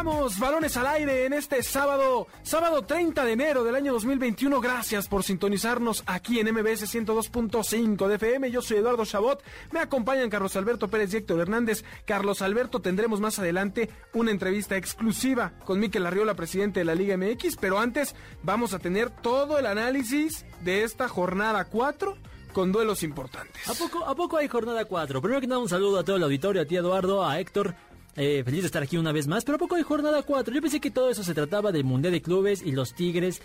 [0.00, 4.58] Arrancamos balones al aire en este sábado, sábado 30 de enero del año 2021.
[4.58, 8.50] Gracias por sintonizarnos aquí en MBS 102.5 de FM.
[8.50, 9.42] Yo soy Eduardo Chabot.
[9.72, 11.84] Me acompañan Carlos Alberto Pérez y Héctor Hernández.
[12.06, 17.18] Carlos Alberto, tendremos más adelante una entrevista exclusiva con Miquel Arriola, presidente de la Liga
[17.18, 17.56] MX.
[17.60, 22.16] Pero antes vamos a tener todo el análisis de esta jornada 4
[22.54, 23.68] con duelos importantes.
[23.68, 25.20] ¿A poco, ¿A poco hay jornada 4?
[25.20, 27.74] Primero que nada, un saludo a todo el auditorio, a ti Eduardo, a Héctor.
[28.22, 30.52] Eh, feliz de estar aquí una vez más, pero ¿a poco hay jornada 4?
[30.52, 33.40] Yo pensé que todo eso se trataba del Mundial de Clubes y los Tigres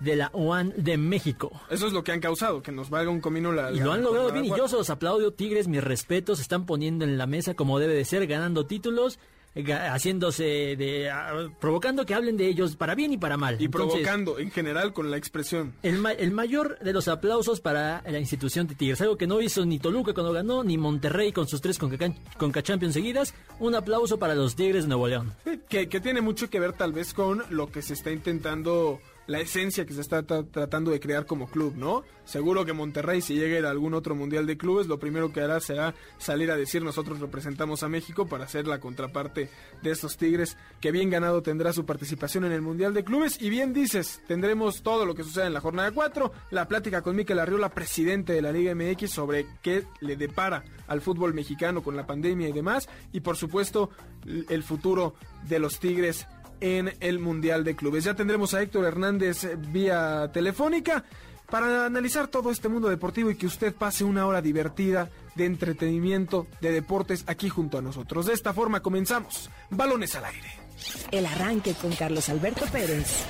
[0.00, 1.50] de la UAN de México.
[1.70, 3.72] Eso es lo que han causado, que nos valga un comino la...
[3.72, 6.66] Y lo han logrado bien y yo se los aplaudo, Tigres, mis respetos, se están
[6.66, 9.18] poniendo en la mesa como debe de ser, ganando títulos
[9.66, 11.10] haciéndose de
[11.60, 13.60] provocando que hablen de ellos para bien y para mal.
[13.60, 15.74] Y provocando en general con la expresión.
[15.82, 19.64] El, el mayor de los aplausos para la institución de Tigres, algo que no hizo
[19.64, 23.34] ni Toluca cuando ganó, ni Monterrey con sus tres Conca Champions seguidas.
[23.58, 25.34] Un aplauso para los Tigres de Nuevo León.
[25.68, 29.40] Que, que tiene mucho que ver tal vez con lo que se está intentando la
[29.40, 32.02] esencia que se está tratando de crear como club, ¿no?
[32.24, 35.60] Seguro que Monterrey, si llega a algún otro mundial de clubes, lo primero que hará
[35.60, 39.50] será salir a decir nosotros representamos a México para ser la contraparte
[39.82, 43.40] de estos Tigres, que bien ganado tendrá su participación en el mundial de clubes.
[43.40, 47.14] Y bien dices, tendremos todo lo que sucede en la jornada 4, la plática con
[47.14, 51.96] Miquel Arriola, presidente de la Liga MX, sobre qué le depara al fútbol mexicano con
[51.96, 53.90] la pandemia y demás, y por supuesto
[54.48, 55.14] el futuro
[55.46, 56.26] de los Tigres
[56.60, 58.04] en el Mundial de Clubes.
[58.04, 61.04] Ya tendremos a Héctor Hernández vía telefónica
[61.50, 66.46] para analizar todo este mundo deportivo y que usted pase una hora divertida de entretenimiento,
[66.60, 68.26] de deportes aquí junto a nosotros.
[68.26, 69.50] De esta forma comenzamos.
[69.70, 70.52] Balones al aire.
[71.10, 73.24] El arranque con Carlos Alberto Pérez.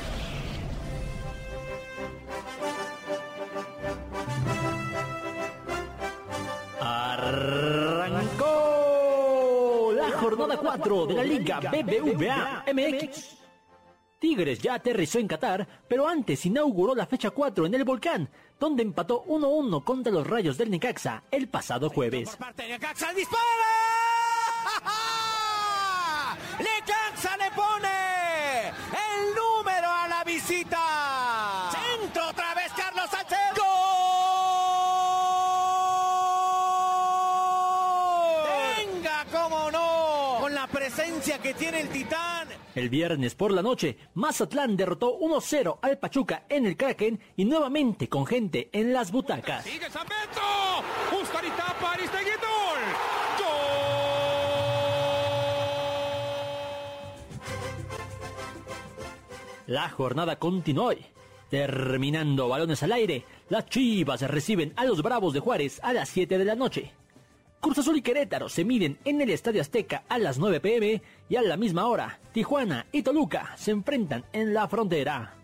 [10.61, 13.39] 4 de la Liga BBVA MX.
[14.19, 18.83] Tigres ya aterrizó en Qatar, pero antes inauguró la fecha 4 en el Volcán, donde
[18.83, 22.37] empató 1-1 contra los Rayos del Necaxa el pasado jueves.
[26.59, 26.83] Le
[41.49, 42.47] que tiene el Titán.
[42.75, 48.07] El viernes por la noche, Mazatlán derrotó 1-0 al Pachuca en el Kraken y nuevamente
[48.07, 49.65] con gente en las butacas.
[49.65, 50.19] Sigue San gol.
[59.67, 60.99] La jornada continúa hoy.
[61.49, 66.37] Terminando balones al aire, las Chivas reciben a los Bravos de Juárez a las 7
[66.37, 66.93] de la noche.
[67.61, 71.37] Cruz Azul y Querétaro se miden en el Estadio Azteca a las 9 pm y
[71.37, 75.35] a la misma hora, Tijuana y Toluca se enfrentan en la frontera.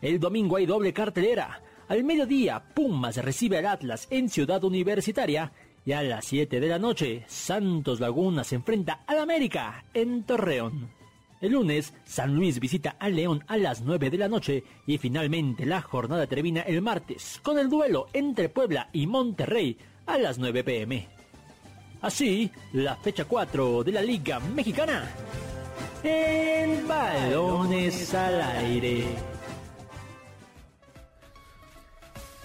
[0.00, 1.60] El domingo hay doble cartelera.
[1.88, 5.52] Al mediodía, Pumas recibe al Atlas en Ciudad Universitaria
[5.84, 10.90] y a las 7 de la noche, Santos Laguna se enfrenta al América en Torreón.
[11.42, 15.66] El lunes, San Luis visita al León a las 9 de la noche y finalmente
[15.66, 19.76] la jornada termina el martes con el duelo entre Puebla y Monterrey
[20.06, 21.06] a las 9 pm.
[22.00, 25.08] Así, la fecha 4 de la Liga Mexicana.
[26.02, 29.31] En balones al aire.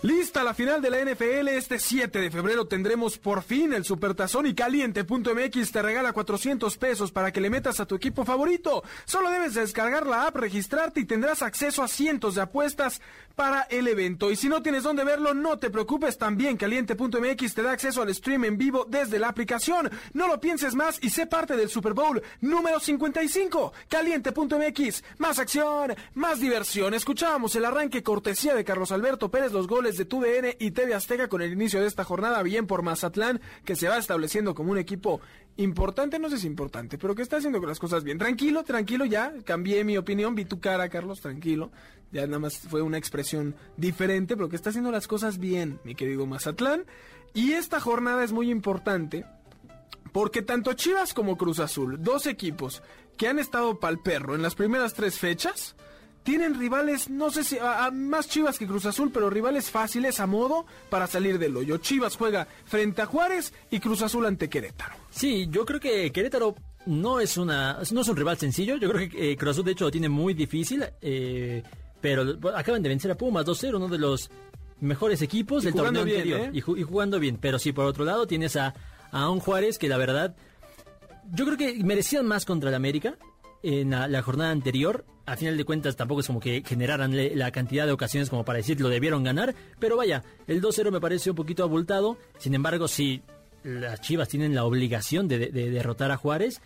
[0.07, 1.49] Lista la final de la NFL.
[1.49, 7.11] Este 7 de febrero tendremos por fin el Supertazón y Caliente.mx te regala 400 pesos
[7.11, 8.85] para que le metas a tu equipo favorito.
[9.03, 13.01] Solo debes descargar la app, registrarte y tendrás acceso a cientos de apuestas
[13.35, 14.31] para el evento.
[14.31, 16.17] Y si no tienes dónde verlo, no te preocupes.
[16.17, 19.91] También Caliente.mx te da acceso al stream en vivo desde la aplicación.
[20.13, 23.73] No lo pienses más y sé parte del Super Bowl número 55.
[23.89, 25.03] Caliente.mx.
[25.17, 26.93] Más acción, más diversión.
[26.93, 31.27] Escuchábamos el arranque cortesía de Carlos Alberto Pérez, los goles de TUDN y TV Azteca
[31.27, 34.77] con el inicio de esta jornada, bien por Mazatlán, que se va estableciendo como un
[34.77, 35.21] equipo
[35.57, 38.17] importante, no sé si importante, pero que está haciendo las cosas bien.
[38.17, 41.71] Tranquilo, tranquilo, ya cambié mi opinión, vi tu cara, Carlos, tranquilo.
[42.11, 45.95] Ya nada más fue una expresión diferente, pero que está haciendo las cosas bien, mi
[45.95, 46.85] querido Mazatlán.
[47.33, 49.25] Y esta jornada es muy importante
[50.13, 52.81] porque tanto Chivas como Cruz Azul, dos equipos
[53.17, 55.75] que han estado pal perro en las primeras tres fechas,
[56.27, 60.27] tienen rivales, no sé si a, más Chivas que Cruz Azul, pero rivales fáciles a
[60.27, 61.77] modo para salir del hoyo.
[61.77, 64.93] Chivas juega frente a Juárez y Cruz Azul ante Querétaro.
[65.09, 66.53] Sí, yo creo que Querétaro
[66.85, 68.75] no es una no es un rival sencillo.
[68.75, 71.63] Yo creo que eh, Cruz Azul de hecho lo tiene muy difícil, eh,
[72.01, 74.29] pero acaban de vencer a Pumas 2-0, uno de los
[74.81, 76.49] mejores equipos del torneo anterior ¿eh?
[76.51, 77.37] y, jugando bien.
[77.39, 78.73] Pero sí, por otro lado tienes a,
[79.11, 80.35] a un Juárez que la verdad
[81.31, 83.15] yo creo que merecían más contra el América
[83.63, 85.05] en la, jornada anterior.
[85.25, 88.57] A final de cuentas tampoco es como que generaran la cantidad de ocasiones como para
[88.57, 89.55] decir lo debieron ganar.
[89.79, 92.17] Pero vaya, el 2-0 me parece un poquito abultado.
[92.37, 93.21] Sin embargo, sí,
[93.63, 96.61] las Chivas tienen la obligación de, derrotar a Juárez.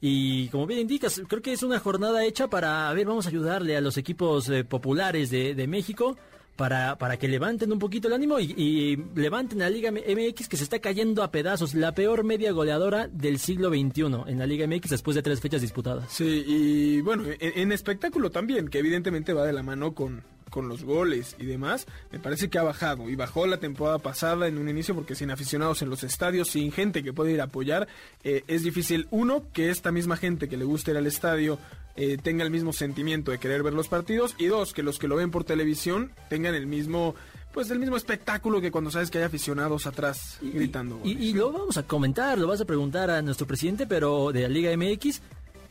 [0.00, 3.30] Y como bien indicas, creo que es una jornada hecha para, a ver, vamos a
[3.30, 6.16] ayudarle a los equipos eh, populares de, de México
[6.58, 10.56] para, para que levanten un poquito el ánimo y, levanten a la Liga MX que
[10.56, 14.66] se está cayendo a pedazos, la peor media goleadora del siglo XXI en la Liga
[14.66, 16.10] MX después de tres fechas disputadas.
[16.10, 20.82] Sí, y bueno, en, espectáculo también, que evidentemente va de la mano con, con los
[20.82, 24.68] goles y demás, me parece que ha bajado y bajó la temporada pasada en un
[24.68, 27.86] inicio porque sin aficionados en los estadios, sin gente que puede ir a apoyar,
[28.24, 31.60] eh, es difícil, uno, que esta misma gente que le gusta ir al estadio
[32.00, 35.08] eh, tenga el mismo sentimiento de querer ver los partidos y dos, que los que
[35.08, 37.16] lo ven por televisión tengan el mismo
[37.52, 41.00] pues el mismo espectáculo que cuando sabes que hay aficionados atrás gritando.
[41.02, 44.48] Y, lo vamos a comentar, lo vas a preguntar a nuestro presidente, pero de la
[44.48, 45.20] Liga MX,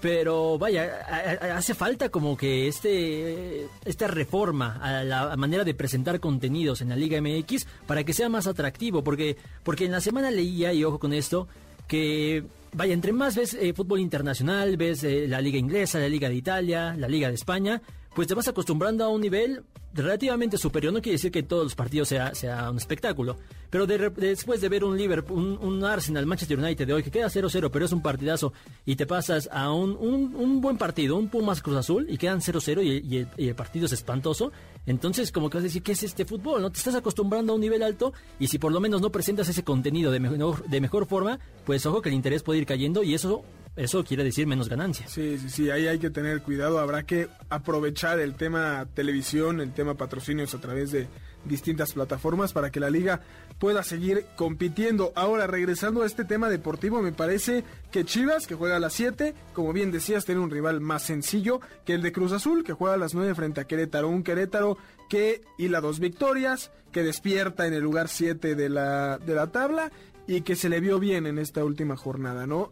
[0.02, 6.82] pero vaya, hace falta como que este esta reforma a la manera de presentar contenidos
[6.82, 10.74] en la Liga MX para que sea más atractivo, porque porque en la semana leía
[10.74, 11.48] y ojo con esto
[11.88, 16.30] que vaya, entre más ves eh, fútbol internacional, ves eh, la liga inglesa, la liga
[16.30, 17.82] de Italia, la liga de España,
[18.18, 20.92] pues te vas acostumbrando a un nivel relativamente superior.
[20.92, 23.38] No quiere decir que todos los partidos sea, sea un espectáculo,
[23.70, 27.70] pero después de ver un Liverpool, un, Arsenal, Manchester United de hoy que queda 0-0,
[27.72, 28.54] pero es un partidazo,
[28.88, 32.84] y te pasas a un, un, buen partido, un Pumas Cruz Azul, y quedan 0-0
[32.84, 34.52] y, y, el partido es espantoso,
[34.88, 36.64] entonces como que vas a decir, ¿qué es este fútbol?
[36.64, 39.48] No te estás acostumbrando a un nivel alto, y si por lo menos no presentas
[39.48, 43.04] ese contenido de mejor, de mejor forma, pues ojo que el interés puede ir cayendo,
[43.04, 43.44] y eso
[43.78, 45.12] eso quiere decir menos ganancias.
[45.12, 46.80] Sí, sí, sí, ahí hay que tener cuidado.
[46.80, 51.08] Habrá que aprovechar el tema televisión, el tema patrocinios a través de
[51.46, 53.22] distintas plataformas para que la liga
[53.60, 55.14] pueda seguir compitiendo.
[55.16, 59.36] Ahora, regresando a este tema deportivo, me parece que Chivas, que juega a las 7,
[59.54, 62.96] como bien decías, tiene un rival más sencillo que el de Cruz Azul, que juega
[62.96, 64.10] a las 9 frente a Querétaro.
[64.10, 64.78] Un Querétaro
[65.08, 69.92] que hila dos victorias, que despierta en el lugar 7 de la, de la tabla
[70.28, 72.72] y que se le vio bien en esta última jornada, ¿no?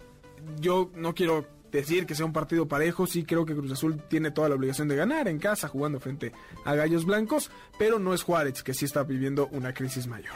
[0.59, 4.31] Yo no quiero decir que sea un partido parejo, sí creo que Cruz Azul tiene
[4.31, 6.31] toda la obligación de ganar en casa jugando frente
[6.63, 10.33] a Gallos Blancos, pero no es Juárez que sí está viviendo una crisis mayor.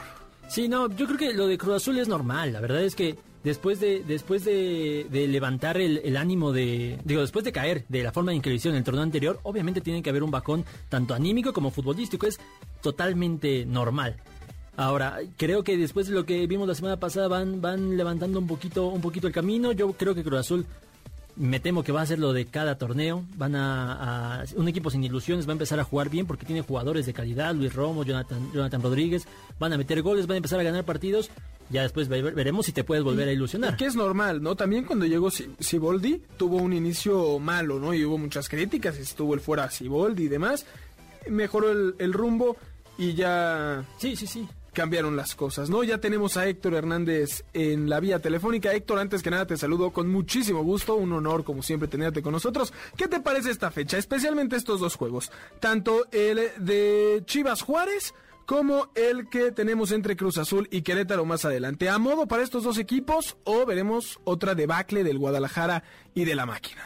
[0.48, 3.16] Sí, no, yo creo que lo de Cruz Azul es normal, la verdad es que
[3.42, 8.34] después de después de, levantar el, ánimo de digo después de caer de la forma
[8.34, 11.70] en que en el torneo anterior obviamente tiene que haber un bajón tanto anímico como
[11.70, 12.38] futbolístico es
[12.82, 14.16] totalmente normal
[14.80, 18.46] Ahora, creo que después de lo que vimos la semana pasada van, van levantando un
[18.46, 19.72] poquito, un poquito el camino.
[19.72, 20.64] Yo creo que Cruz Azul
[21.36, 23.26] me temo que va a ser lo de cada torneo.
[23.36, 27.04] Van a, un equipo sin ilusiones va a empezar a jugar bien porque tiene jugadores
[27.04, 29.28] de calidad, Luis Romo, Jonathan, Jonathan Rodríguez,
[29.58, 31.28] van a meter goles, van a empezar a ganar partidos.
[31.68, 33.76] Ya después veremos si te puedes volver a ilusionar.
[33.76, 34.56] Que es normal, ¿no?
[34.56, 37.92] También cuando llegó Siboldi tuvo un inicio malo, ¿no?
[37.92, 40.64] Y hubo muchas críticas, estuvo el fuera Siboldi y demás.
[41.28, 42.56] Mejoró el, el rumbo
[42.96, 43.84] y ya...
[43.98, 45.82] Sí, sí, sí cambiaron las cosas, ¿no?
[45.82, 48.72] Ya tenemos a Héctor Hernández en la vía telefónica.
[48.72, 52.32] Héctor, antes que nada te saludo con muchísimo gusto, un honor como siempre tenerte con
[52.32, 52.72] nosotros.
[52.96, 53.98] ¿Qué te parece esta fecha?
[53.98, 58.14] Especialmente estos dos juegos, tanto el de Chivas Juárez
[58.46, 61.88] como el que tenemos entre Cruz Azul y Querétaro más adelante.
[61.88, 65.84] ¿A modo para estos dos equipos o veremos otra debacle del Guadalajara
[66.14, 66.82] y de la máquina?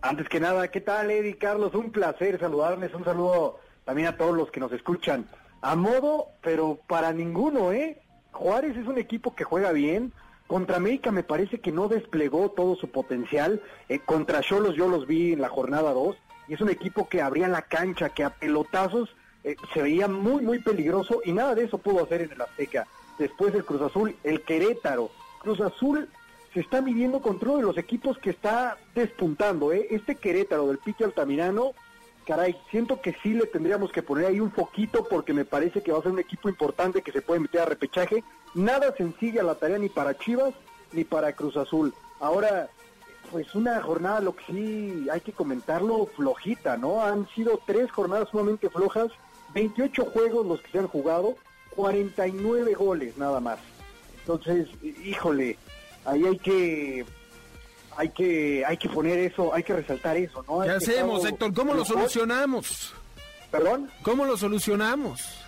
[0.00, 1.74] Antes que nada, ¿qué tal Eddie Carlos?
[1.74, 5.26] Un placer saludarles, un saludo también a todos los que nos escuchan
[5.62, 8.00] a modo, pero para ninguno, ¿eh?
[8.32, 10.12] Juárez es un equipo que juega bien.
[10.48, 13.62] Contra América me parece que no desplegó todo su potencial.
[13.88, 16.16] Eh, contra Cholos yo los vi en la jornada 2.
[16.48, 19.14] Y es un equipo que abría la cancha, que a pelotazos
[19.44, 21.20] eh, se veía muy, muy peligroso.
[21.24, 22.88] Y nada de eso pudo hacer en el Azteca.
[23.18, 25.10] Después el Cruz Azul, el Querétaro.
[25.40, 26.08] Cruz Azul
[26.52, 29.72] se está midiendo contra uno de los equipos que está despuntando.
[29.72, 29.86] ¿eh?
[29.90, 31.72] Este Querétaro del Pique Altamirano
[32.26, 35.92] caray, siento que sí le tendríamos que poner ahí un foquito porque me parece que
[35.92, 38.24] va a ser un equipo importante que se puede meter a repechaje.
[38.54, 40.54] Nada sencilla la tarea ni para Chivas
[40.92, 41.94] ni para Cruz Azul.
[42.20, 42.68] Ahora,
[43.30, 47.02] pues una jornada, lo que sí hay que comentarlo, flojita, ¿no?
[47.02, 49.10] Han sido tres jornadas sumamente flojas,
[49.54, 51.36] 28 juegos los que se han jugado,
[51.70, 53.58] 49 goles nada más.
[54.20, 55.58] Entonces, híjole,
[56.04, 57.04] ahí hay que
[57.96, 60.60] hay que hay que poner eso, hay que resaltar eso, ¿no?
[60.62, 61.52] ¿Qué Hay hacemos, Héctor?
[61.54, 62.94] ¿Cómo lo solucionamos?
[63.50, 65.38] Perdón, ¿Cómo lo solucionamos?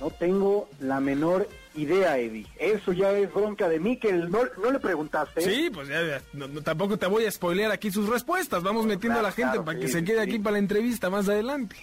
[0.00, 2.46] no tengo la menor idea, Eddie.
[2.58, 4.30] Eso ya es bronca de Mikel.
[4.30, 5.40] No, no le preguntaste.
[5.40, 8.62] Sí, pues ya, ya, no- no, tampoco te voy a spoilear aquí sus respuestas.
[8.62, 10.28] Vamos metiendo a la gente claro, para sí, que se quede sí.
[10.28, 11.76] aquí para la entrevista más adelante.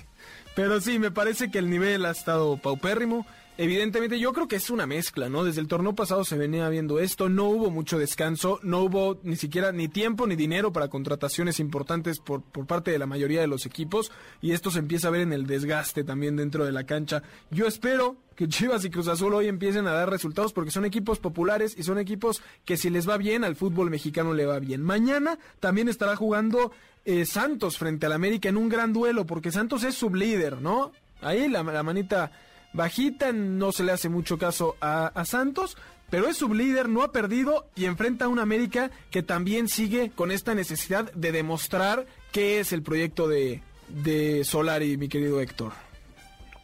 [0.55, 3.25] Pero sí, me parece que el nivel ha estado paupérrimo.
[3.57, 5.43] Evidentemente, yo creo que es una mezcla, ¿no?
[5.43, 9.35] Desde el torneo pasado se venía viendo esto, no hubo mucho descanso, no hubo ni
[9.35, 13.47] siquiera ni tiempo ni dinero para contrataciones importantes por, por parte de la mayoría de
[13.47, 16.85] los equipos, y esto se empieza a ver en el desgaste también dentro de la
[16.85, 17.21] cancha.
[17.51, 21.19] Yo espero que Chivas y Cruz Azul hoy empiecen a dar resultados porque son equipos
[21.19, 24.81] populares y son equipos que si les va bien al fútbol mexicano le va bien.
[24.81, 26.71] Mañana también estará jugando
[27.05, 30.91] eh, Santos frente al América en un gran duelo porque Santos es sublíder, ¿no?
[31.21, 32.31] Ahí la, la manita
[32.73, 35.77] bajita, no se le hace mucho caso a, Santos,
[36.09, 40.31] pero es sublíder, no ha perdido y enfrenta a un América que también sigue con
[40.31, 45.73] esta necesidad de demostrar qué es el proyecto de, de Solari, mi querido Héctor.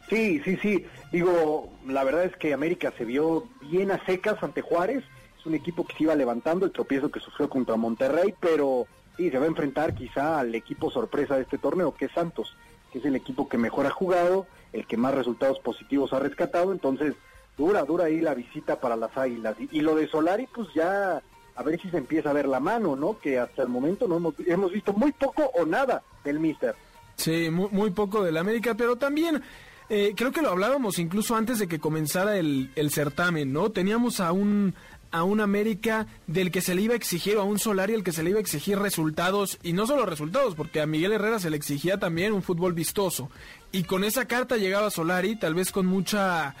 [0.08, 0.84] Sí, sí, sí.
[1.12, 5.04] Digo, la verdad es que América se vio bien a secas ante Juárez.
[5.38, 8.86] Es un equipo que se iba levantando el tropiezo que sufrió contra Monterrey, pero
[9.16, 12.56] sí, se va a enfrentar quizá al equipo sorpresa de este torneo, que es Santos,
[12.92, 16.72] que es el equipo que mejor ha jugado, el que más resultados positivos ha rescatado.
[16.72, 17.14] Entonces,
[17.56, 19.56] dura, dura ahí la visita para las Águilas.
[19.58, 21.22] Y, lo de Solari, pues ya
[21.56, 23.18] a ver si se empieza a ver la mano, ¿no?
[23.18, 26.74] Que hasta el momento no hemos, visto muy poco o nada del Mister.
[27.16, 29.42] Sí, muy, muy poco del América, pero también
[29.88, 33.70] eh, creo que lo hablábamos incluso antes de que comenzara el, el certamen, ¿no?
[33.70, 34.74] Teníamos a un
[35.10, 38.02] a un América del que se le iba a exigir, o a un Solari al
[38.02, 41.38] que se le iba a exigir resultados, y no solo resultados, porque a Miguel Herrera
[41.38, 43.30] se le exigía también un fútbol vistoso.
[43.72, 46.54] Y con esa carta llegaba Solari, tal vez con mucha,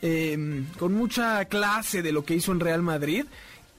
[0.00, 3.26] eh, con mucha clase de lo que hizo en Real Madrid,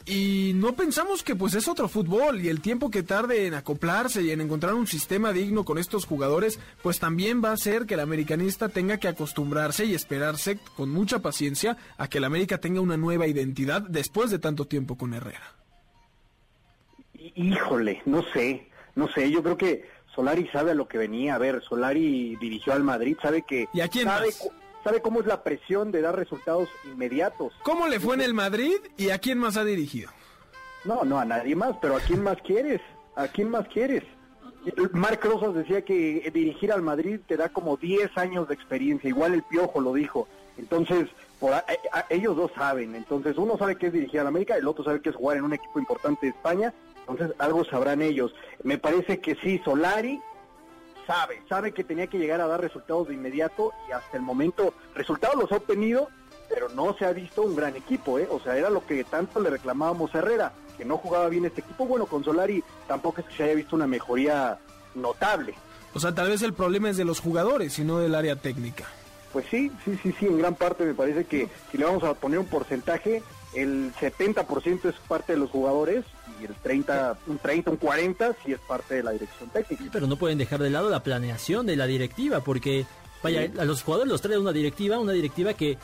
[0.05, 4.21] y no pensamos que pues es otro fútbol y el tiempo que tarde en acoplarse
[4.21, 7.93] y en encontrar un sistema digno con estos jugadores, pues también va a hacer que
[7.93, 12.81] el americanista tenga que acostumbrarse y esperarse con mucha paciencia a que el América tenga
[12.81, 15.53] una nueva identidad después de tanto tiempo con Herrera.
[17.35, 21.35] Híjole, no sé, no sé, yo creo que Solari sabe a lo que venía.
[21.35, 24.49] A ver, Solari dirigió al Madrid, sabe que ¿Y a quién sabe, más?
[24.83, 27.53] sabe cómo es la presión de dar resultados inmediatos.
[27.63, 30.09] ¿Cómo le fue en el Madrid y a quién más ha dirigido?
[30.85, 32.81] No, no a nadie más, pero ¿a quién más quieres?
[33.15, 34.03] ¿A quién más quieres?
[34.93, 39.33] Marc Rosas decía que dirigir al Madrid te da como 10 años de experiencia, igual
[39.33, 40.27] el Piojo lo dijo.
[40.57, 42.95] Entonces, por a- a- ellos dos saben.
[42.95, 45.43] Entonces, uno sabe que es dirigir al América, el otro sabe que es jugar en
[45.43, 46.73] un equipo importante de España.
[47.07, 48.33] Entonces, algo sabrán ellos.
[48.63, 50.21] Me parece que sí, Solari
[51.05, 54.73] sabe, sabe que tenía que llegar a dar resultados de inmediato y hasta el momento
[54.95, 56.09] resultados los ha obtenido,
[56.49, 58.27] pero no se ha visto un gran equipo, ¿eh?
[58.29, 61.61] O sea, era lo que tanto le reclamábamos a Herrera, que no jugaba bien este
[61.61, 61.85] equipo.
[61.85, 64.59] Bueno, con Solari tampoco es que se haya visto una mejoría
[64.95, 65.55] notable.
[65.93, 68.85] O sea, tal vez el problema es de los jugadores y no del área técnica.
[69.31, 72.13] Pues sí, sí, sí, sí, en gran parte me parece que si le vamos a
[72.13, 73.23] poner un porcentaje,
[73.55, 76.05] el 70% es parte de los jugadores
[76.43, 79.83] y el 30, un 30, un 40 sí es parte de la dirección técnica.
[79.91, 82.85] Pero no pueden dejar de lado la planeación de la directiva, porque,
[83.23, 85.77] vaya, a los jugadores los trae una directiva, una directiva que,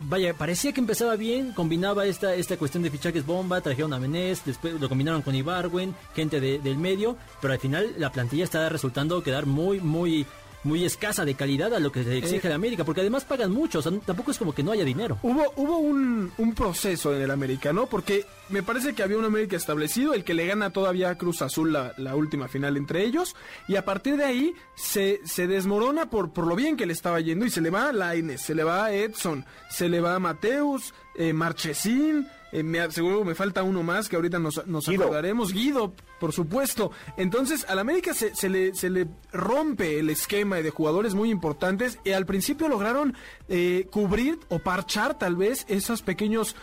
[0.00, 4.42] vaya, parecía que empezaba bien, combinaba esta, esta cuestión de fichajes bomba, trajeron a Menés,
[4.46, 8.68] después lo combinaron con Ibarwen, gente de- del medio, pero al final la plantilla está
[8.68, 10.24] resultando quedar muy, muy,
[10.64, 12.50] muy escasa de calidad a lo que se exige Eh.
[12.50, 15.18] de América, porque además pagan mucho, o sea, tampoco es como que no haya dinero.
[15.22, 17.86] Hubo, hubo un, un proceso en el América, ¿no?
[17.86, 21.40] Porque me parece que había un América establecido, el que le gana todavía a Cruz
[21.42, 23.34] Azul la, la última final entre ellos,
[23.68, 27.20] y a partir de ahí se, se desmorona por, por lo bien que le estaba
[27.20, 30.14] yendo, y se le va a Laines, se le va a Edson, se le va
[30.16, 34.88] a Mateus, eh, Marchesín, eh, me, seguro me falta uno más que ahorita nos, nos
[34.88, 35.04] Guido.
[35.04, 36.90] acordaremos, Guido, por supuesto.
[37.16, 41.98] Entonces, al América se, se le, se le rompe el esquema de jugadores muy importantes
[42.04, 43.14] y al principio lograron
[43.48, 46.56] eh, cubrir o parchar tal vez esos pequeños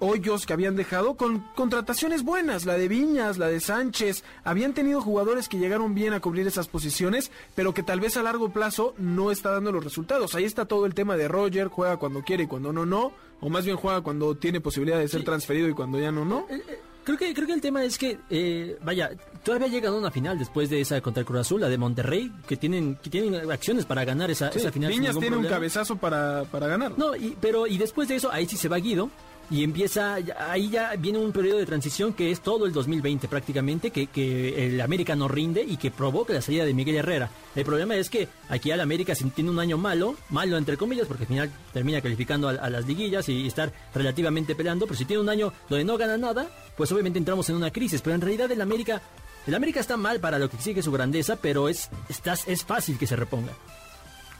[0.00, 5.00] hoyos que habían dejado con contrataciones buenas, la de Viñas, la de Sánchez, habían tenido
[5.00, 8.94] jugadores que llegaron bien a cubrir esas posiciones, pero que tal vez a largo plazo
[8.98, 10.34] no está dando los resultados.
[10.34, 13.48] Ahí está todo el tema de Roger, juega cuando quiere y cuando no, no, o
[13.48, 16.46] más bien juega cuando tiene posibilidad de ser transferido y cuando ya no, no.
[16.50, 19.12] Eh, eh, Creo que, creo que el tema es que, eh, vaya,
[19.44, 22.32] todavía llegan a una final después de esa contra el Cruz Azul, la de Monterrey,
[22.48, 24.90] que tienen, que tienen acciones para ganar esa, Sí, esa final.
[24.90, 26.98] Viñas tiene un cabezazo para, para ganar.
[26.98, 29.08] No, y, pero y después de eso, ahí sí se va Guido,
[29.50, 33.90] y empieza, ahí ya viene un periodo de transición que es todo el 2020 prácticamente,
[33.90, 37.30] que, que el América no rinde y que provoca la salida de Miguel Herrera.
[37.54, 41.24] El problema es que aquí al América tiene un año malo, malo entre comillas, porque
[41.24, 45.28] al final termina calificando a, las liguillas y, estar relativamente peleando, pero si tiene un
[45.28, 48.60] año donde no gana nada, pues obviamente entramos en una crisis, pero en realidad el
[48.60, 49.00] América,
[49.46, 52.98] el América está mal para lo que exige su grandeza, pero es, estás, es fácil
[52.98, 53.52] que se reponga.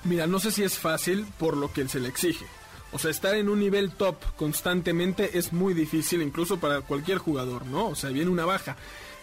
[0.05, 2.47] Mira, no sé si es fácil por lo que se le exige.
[2.93, 7.67] O sea, estar en un nivel top constantemente es muy difícil, incluso para cualquier jugador,
[7.67, 7.89] ¿no?
[7.89, 8.77] O sea, viene una baja.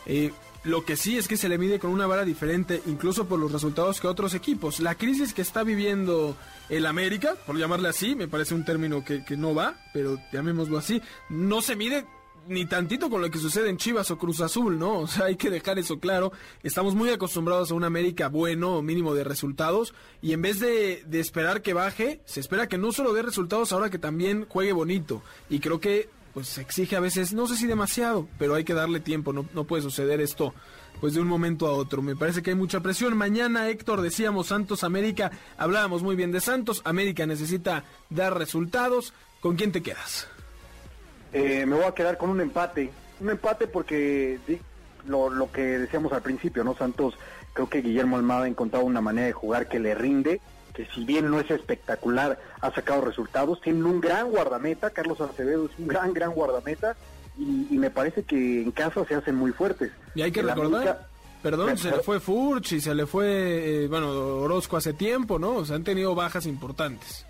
[0.05, 0.31] Eh,
[0.63, 3.51] lo que sí es que se le mide con una vara diferente, incluso por los
[3.51, 4.79] resultados que otros equipos.
[4.79, 6.37] La crisis que está viviendo
[6.69, 10.77] el América, por llamarle así, me parece un término que, que no va, pero llamémoslo
[10.77, 12.05] así, no se mide
[12.47, 14.99] ni tantito con lo que sucede en Chivas o Cruz Azul, ¿no?
[15.03, 16.31] O sea, hay que dejar eso claro.
[16.63, 21.19] Estamos muy acostumbrados a un América bueno mínimo de resultados y en vez de, de,
[21.19, 25.21] esperar que baje, se espera que no solo dé resultados ahora que también juegue bonito.
[25.49, 28.73] Y creo que pues se exige a veces, no sé si demasiado, pero hay que
[28.73, 30.53] darle tiempo, no, no puede suceder esto
[30.99, 32.01] pues de un momento a otro.
[32.01, 33.17] Me parece que hay mucha presión.
[33.17, 39.13] Mañana, Héctor, decíamos Santos América, hablábamos muy bien de Santos, América necesita dar resultados.
[39.41, 40.29] ¿Con quién te quedas?
[41.33, 42.91] Eh, me voy a quedar con un empate.
[43.19, 44.39] Un empate porque
[45.07, 46.75] lo, lo que decíamos al principio, ¿no?
[46.75, 47.15] Santos,
[47.53, 50.41] creo que Guillermo Almada ha encontrado una manera de jugar que le rinde,
[50.73, 53.61] que si bien no es espectacular, ha sacado resultados.
[53.61, 56.95] Tiene un gran guardameta, Carlos Acevedo es un gran, gran guardameta,
[57.37, 59.91] y, me parece que en casa se hacen muy fuertes.
[60.13, 61.07] Y hay que recordar,
[61.41, 65.55] perdón, se le fue Furch y se le fue, eh, bueno, Orozco hace tiempo, ¿no?
[65.55, 67.25] O sea, han tenido bajas importantes.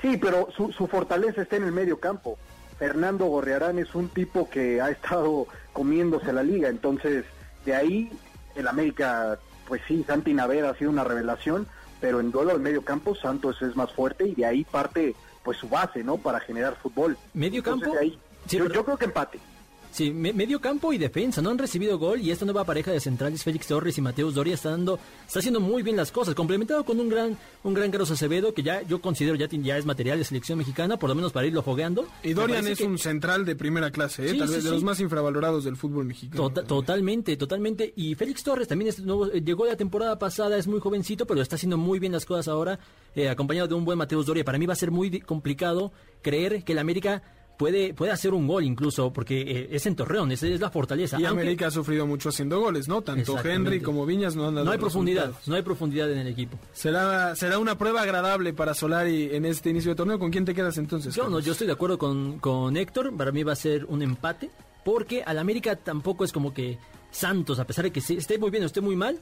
[0.00, 2.38] Sí, pero su, su fortaleza está en el medio campo.
[2.80, 7.26] Fernando Gorriarán es un tipo que ha estado comiéndose la liga, entonces
[7.66, 8.10] de ahí
[8.56, 11.68] el América, pues sí, Santi Navera ha sido una revelación,
[12.00, 15.58] pero en duelo al medio campo Santos es más fuerte y de ahí parte pues
[15.58, 16.16] su base, ¿no?
[16.16, 17.18] Para generar fútbol.
[17.34, 17.92] ¿Medio campo?
[18.48, 19.38] yo, yo creo que empate.
[19.90, 23.42] Sí, medio campo y defensa, no han recibido gol y esta nueva pareja de centrales,
[23.42, 27.00] Félix Torres y Mateus Doria, está dando, está haciendo muy bien las cosas, complementado con
[27.00, 30.24] un gran, un gran Carlos Acevedo, que ya yo considero ya, ya es material de
[30.24, 32.06] selección mexicana, por lo menos para irlo fogueando.
[32.22, 34.34] Y Dorian es un central de primera clase, ¿eh?
[34.34, 36.42] tal vez de los más infravalorados del fútbol mexicano.
[36.42, 37.92] Tota-, totalmente, totalmente.
[37.96, 41.56] Y Félix Torres también nuevo, eh, llegó la temporada pasada, es muy jovencito, pero está
[41.56, 42.78] haciendo muy bien las cosas ahora,
[43.14, 44.44] eh, acompañado de un buen Mateus Doria.
[44.44, 45.92] Para mí va a ser muy complicado
[46.22, 47.22] creer que el América
[47.60, 51.20] puede, puede hacer un gol incluso, porque eh, es en Torreón, es, es la fortaleza.
[51.20, 53.02] Y América ha sufrido mucho haciendo goles, ¿no?
[53.02, 56.26] Tanto Henry como Viñas no han dado No hay profundidad, no hay profundidad en el
[56.26, 56.58] equipo.
[56.72, 60.18] Será, será una prueba agradable para Solari en este inicio de torneo.
[60.18, 61.14] ¿Con quién te quedas entonces?
[61.14, 64.00] Yo, no, yo estoy de acuerdo con, con Héctor, para mí va a ser un
[64.00, 64.50] empate,
[64.82, 66.78] porque al América tampoco es como que
[67.10, 69.20] Santos, a pesar de que esté muy bien o esté muy mal,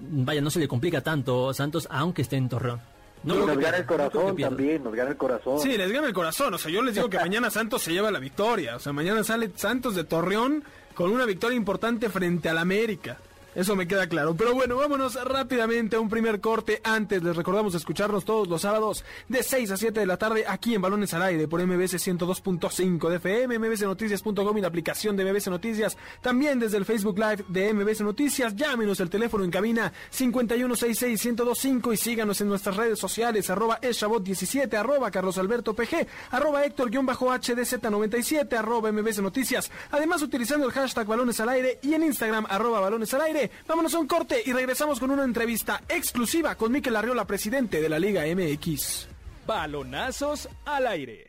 [0.00, 2.93] vaya, no se le complica tanto Santos, aunque esté en Torreón.
[3.24, 5.58] No, nos gana el corazón también, nos gana el corazón.
[5.60, 6.54] Sí, les gana el corazón.
[6.54, 8.76] O sea, yo les digo que mañana Santos se lleva la victoria.
[8.76, 10.62] O sea, mañana sale Santos de Torreón
[10.94, 13.18] con una victoria importante frente al América.
[13.54, 14.34] Eso me queda claro.
[14.34, 16.80] Pero bueno, vámonos rápidamente a un primer corte.
[16.82, 20.74] Antes les recordamos escucharnos todos los sábados de 6 a 7 de la tarde aquí
[20.74, 25.48] en Balones al Aire por MBS 102.5 de FM, mbsnoticias.com y la aplicación de MBS
[25.48, 25.96] Noticias.
[26.20, 28.56] También desde el Facebook Live de MBS Noticias.
[28.56, 35.10] Llámenos el teléfono en cabina 5166-1025 y síganos en nuestras redes sociales arroba eshabot17, arroba
[35.10, 39.70] Carlos Alberto PG, arroba Héctor-HDZ97, arroba MBS Noticias.
[39.90, 43.94] Además utilizando el hashtag Balones al Aire y en Instagram arroba Balones al Aire vámonos
[43.94, 47.98] a un corte y regresamos con una entrevista exclusiva con Miquel Arriola, presidente de la
[47.98, 49.08] Liga MX.
[49.46, 51.28] Balonazos al aire.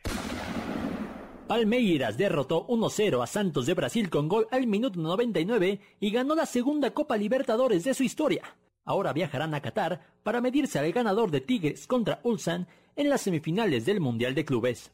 [1.46, 6.44] Palmeiras derrotó 1-0 a Santos de Brasil con gol al minuto 99 y ganó la
[6.44, 8.42] segunda Copa Libertadores de su historia.
[8.84, 13.84] Ahora viajarán a Qatar para medirse al ganador de Tigres contra Ulsan en las semifinales
[13.84, 14.90] del Mundial de Clubes.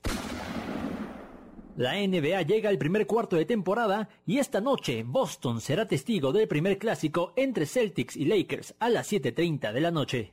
[1.77, 6.47] La NBA llega al primer cuarto de temporada y esta noche Boston será testigo del
[6.47, 10.33] primer clásico entre Celtics y Lakers a las 7.30 de la noche.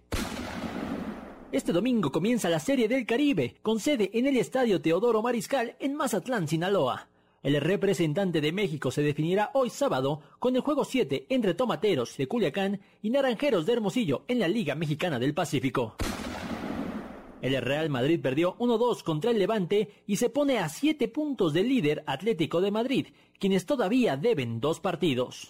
[1.54, 5.96] Este domingo comienza la Serie del Caribe, con sede en el Estadio Teodoro Mariscal en
[5.96, 7.08] Mazatlán, Sinaloa.
[7.42, 12.28] El representante de México se definirá hoy sábado con el juego 7 entre Tomateros de
[12.28, 15.96] Culiacán y Naranjeros de Hermosillo en la Liga Mexicana del Pacífico.
[17.42, 21.70] El Real Madrid perdió 1-2 contra el Levante y se pone a 7 puntos del
[21.70, 23.08] líder Atlético de Madrid,
[23.40, 25.50] quienes todavía deben dos partidos.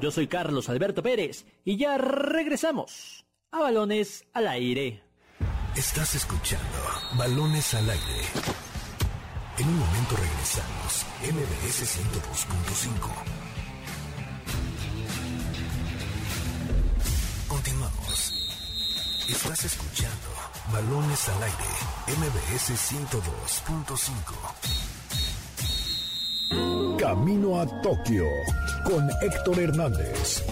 [0.00, 5.02] Yo soy Carlos Alberto Pérez y ya regresamos a Balones al Aire.
[5.74, 6.78] Estás escuchando
[7.16, 8.22] Balones al Aire.
[9.58, 13.47] En un momento regresamos, MBS 102.5.
[19.28, 20.28] Estás escuchando
[20.72, 21.56] Balones al Aire,
[22.16, 22.70] MBS
[26.50, 26.98] 102.5.
[26.98, 28.24] Camino a Tokio
[28.84, 30.42] con Héctor Hernández.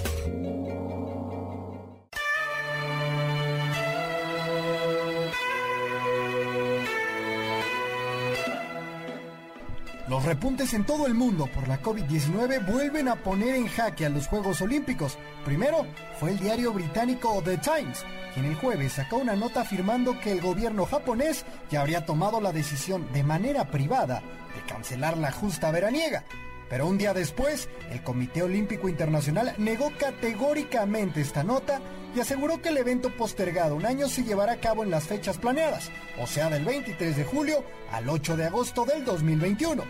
[10.08, 14.08] Los repuntes en todo el mundo por la COVID-19 vuelven a poner en jaque a
[14.08, 15.18] los Juegos Olímpicos.
[15.44, 15.84] Primero
[16.20, 20.40] fue el diario británico The Times, quien el jueves sacó una nota afirmando que el
[20.40, 24.22] gobierno japonés ya habría tomado la decisión de manera privada
[24.54, 26.22] de cancelar la justa veraniega.
[26.70, 31.80] Pero un día después, el Comité Olímpico Internacional negó categóricamente esta nota
[32.16, 35.36] y aseguró que el evento postergado un año se llevará a cabo en las fechas
[35.36, 39.84] planeadas, o sea, del 23 de julio al 8 de agosto del 2021.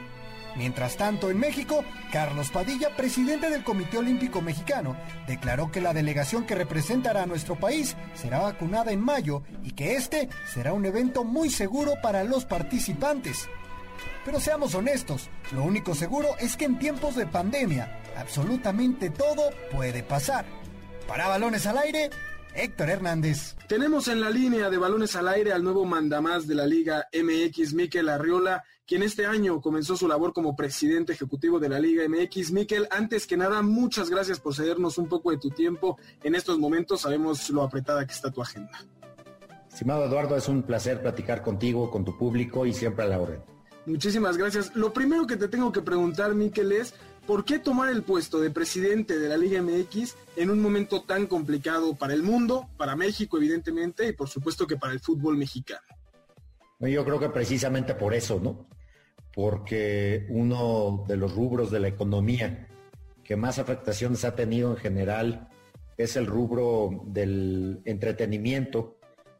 [0.56, 4.96] Mientras tanto, en México, Carlos Padilla, presidente del Comité Olímpico Mexicano,
[5.28, 9.94] declaró que la delegación que representará a nuestro país será vacunada en mayo y que
[9.94, 13.48] este será un evento muy seguro para los participantes.
[14.24, 20.02] Pero seamos honestos, lo único seguro es que en tiempos de pandemia, absolutamente todo puede
[20.02, 20.44] pasar.
[21.06, 22.10] Para balones al aire,
[22.54, 23.54] Héctor Hernández.
[23.68, 27.74] Tenemos en la línea de balones al aire al nuevo mandamás de la Liga MX,
[27.74, 32.50] Miquel Arriola, quien este año comenzó su labor como presidente ejecutivo de la Liga MX.
[32.50, 36.58] Miquel, antes que nada, muchas gracias por cedernos un poco de tu tiempo en estos
[36.58, 37.02] momentos.
[37.02, 38.84] Sabemos lo apretada que está tu agenda.
[39.68, 43.42] Estimado Eduardo, es un placer platicar contigo, con tu público y siempre a la orden.
[43.86, 44.74] Muchísimas gracias.
[44.74, 46.94] Lo primero que te tengo que preguntar, Miquel, es
[47.26, 51.26] ¿por qué tomar el puesto de presidente de la Liga MX en un momento tan
[51.26, 55.86] complicado para el mundo, para México evidentemente y por supuesto que para el fútbol mexicano?
[56.80, 58.68] Yo creo que precisamente por eso, ¿no?
[59.34, 62.68] Porque uno de los rubros de la economía
[63.24, 65.48] que más afectaciones ha tenido en general
[65.96, 68.98] es el rubro del entretenimiento,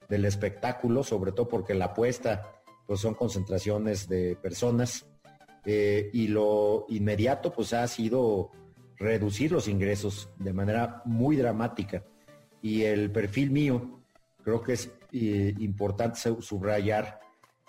[0.09, 2.53] del espectáculo, sobre todo porque la apuesta
[2.87, 5.07] pues son concentraciones de personas
[5.67, 8.53] eh, y lo inmediato pues ha sido
[8.97, 12.05] reducir los ingresos de manera muy dramática.
[12.63, 14.01] Y el perfil mío
[14.43, 17.21] creo que es eh, importante subrayar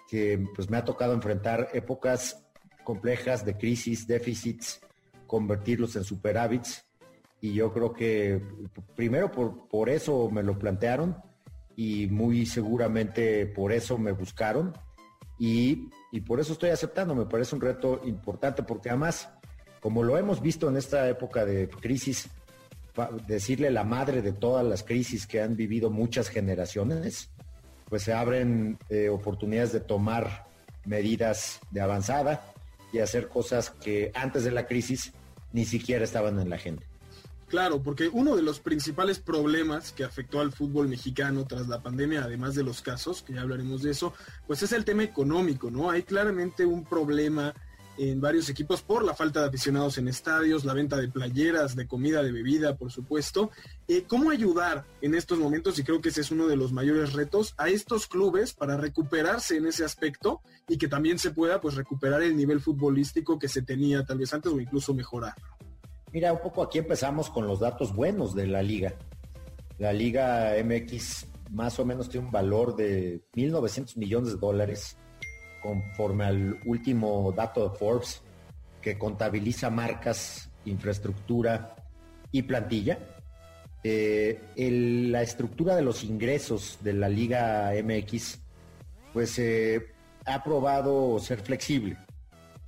[0.08, 2.48] que pues me ha tocado enfrentar épocas
[2.84, 4.80] complejas de crisis, déficits,
[5.26, 6.86] convertirlos en superávits.
[7.42, 8.42] Y yo creo que
[8.96, 11.18] primero por, por eso me lo plantearon
[11.76, 14.74] y muy seguramente por eso me buscaron.
[15.40, 15.90] Y,
[16.22, 19.30] por eso estoy aceptando, me parece un reto importante porque además,
[19.82, 22.30] como lo hemos visto en esta época de crisis,
[23.28, 27.30] decirle la madre de todas las crisis que han vivido muchas generaciones,
[27.90, 30.48] pues se abren eh, oportunidades de tomar
[30.86, 32.54] medidas de avanzada
[32.92, 35.14] y hacer cosas que antes de la crisis
[35.52, 36.84] ni siquiera estaban en la agenda.
[37.48, 42.24] Claro, porque uno de los principales problemas que afectó al fútbol mexicano tras la pandemia,
[42.24, 44.14] además de los casos, que ya hablaremos de eso,
[44.46, 45.90] pues es el tema económico, ¿no?
[45.90, 47.54] Hay claramente un problema
[47.98, 51.88] en varios equipos por la falta de aficionados en estadios, la venta de playeras, de
[51.88, 53.50] comida, de bebida, por supuesto.
[53.88, 57.14] Eh, ¿Cómo ayudar en estos momentos, y creo que ese es uno de los mayores
[57.14, 61.76] retos, a estos clubes para recuperarse en ese aspecto y que también se pueda pues
[61.76, 65.34] recuperar el nivel futbolístico que se tenía tal vez antes o incluso mejorar?
[66.14, 68.94] Mira, un poco aquí empezamos con los datos buenos de la liga.
[69.78, 74.98] La liga MX más o menos tiene un valor de 1.900 millones de dólares,
[75.62, 78.22] conforme al último dato de Forbes,
[78.82, 81.76] que contabiliza marcas, infraestructura
[82.32, 83.00] y plantilla.
[83.84, 84.42] Eh,
[85.12, 88.40] la estructura de los ingresos de la Liga MX,
[89.14, 89.94] pues eh,
[90.26, 91.98] ha probado ser flexible.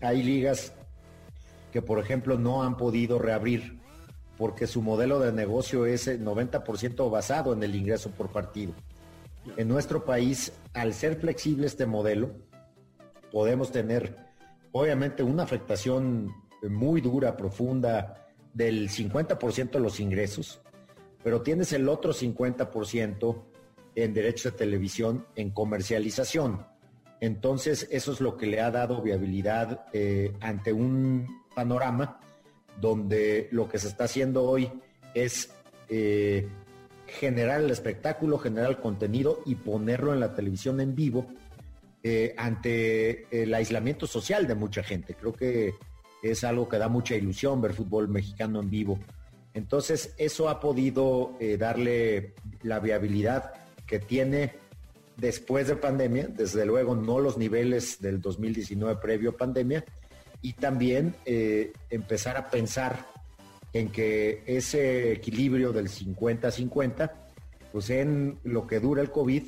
[0.01, 0.73] Hay ligas
[1.71, 3.79] que por ejemplo no han podido reabrir
[4.39, 8.73] porque su modelo de negocio es 90% basado en el ingreso por partido.
[9.57, 12.31] En nuestro país, al ser flexible este modelo,
[13.33, 14.15] podemos tener
[14.71, 20.61] obviamente una afectación muy dura, profunda, del 50% de los ingresos,
[21.21, 23.43] pero tienes el otro 50%
[23.95, 26.65] en derechos de televisión, en comercialización.
[27.21, 32.19] Entonces, eso es lo que le ha dado viabilidad eh, ante un panorama
[32.79, 34.71] donde lo que se está haciendo hoy
[35.13, 35.51] es
[35.89, 36.47] eh,
[37.07, 41.27] generar el espectáculo, generar el contenido y ponerlo en la televisión en vivo
[42.03, 45.13] eh, ante el aislamiento social de mucha gente.
[45.15, 45.73] Creo que
[46.23, 48.97] es algo que da mucha ilusión ver fútbol mexicano en vivo.
[49.53, 53.51] Entonces, eso ha podido darle la viabilidad
[53.87, 54.53] que tiene
[55.19, 59.83] después de pandemia, desde luego no los niveles del 2019 previo pandemia,
[60.41, 63.05] y también eh, empezar a pensar
[63.73, 67.11] en que ese equilibrio del 50-50
[67.71, 69.43] pues en lo que dura el COVID,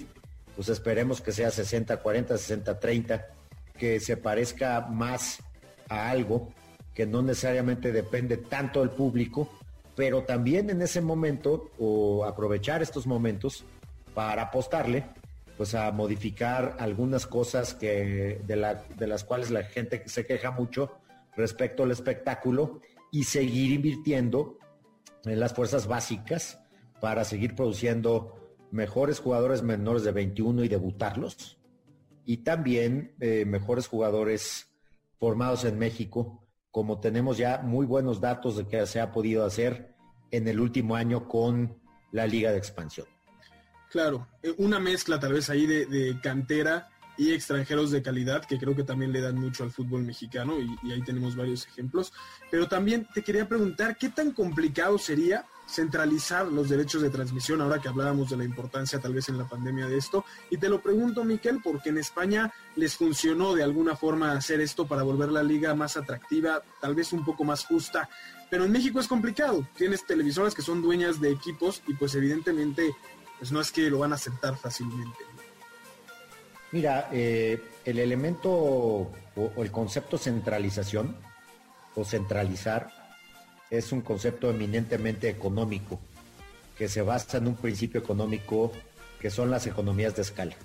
[0.55, 3.25] pues esperemos que sea 60-40, 60-30,
[3.77, 5.39] que se parezca más
[5.89, 6.49] a algo
[6.93, 9.49] que no necesariamente depende tanto del público,
[9.95, 13.65] pero también en ese momento o aprovechar estos momentos
[14.13, 15.05] para apostarle
[15.61, 20.97] pues a modificar algunas cosas que de, de las cuales la gente se queja mucho
[21.35, 24.57] respecto al espectáculo y seguir invirtiendo
[25.23, 26.59] en las fuerzas básicas
[26.99, 31.59] para seguir produciendo mejores jugadores menores de 21 y debutarlos
[32.25, 34.67] y también eh, mejores jugadores
[35.19, 39.93] formados en México, como tenemos ya muy buenos datos de que se ha podido hacer
[40.31, 41.79] en el último año con
[42.11, 43.05] la Liga de Expansión.
[43.91, 48.73] Claro, eh, una mezcla tal vez ahí de, cantera y extranjeros de calidad, que creo
[48.73, 52.13] que también le dan mucho al fútbol mexicano, y, ahí tenemos varios ejemplos.
[52.49, 57.79] Pero también te quería preguntar, ¿qué tan complicado sería centralizar los derechos de transmisión ahora
[57.79, 60.23] que hablábamos de la importancia tal vez en la pandemia de esto?
[60.49, 64.87] Y te lo pregunto, Miquel, porque en España les funcionó de alguna forma hacer esto
[64.87, 68.09] para volver la liga más atractiva, tal vez un poco más justa.
[68.49, 69.67] Pero en México es complicado.
[69.77, 72.95] Tienes televisoras que son dueñas de equipos y pues evidentemente
[73.41, 75.17] pues no es que lo van a aceptar fácilmente.
[76.71, 79.11] Mira, eh, el elemento o,
[79.57, 81.15] el concepto centralización
[81.95, 82.91] o centralizar
[83.71, 85.99] es un concepto eminentemente económico
[86.77, 88.73] que se basa en un principio económico
[89.19, 90.55] que son las economías de escala.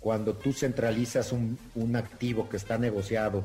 [0.00, 3.42] Cuando tú centralizas un, un activo que está negociado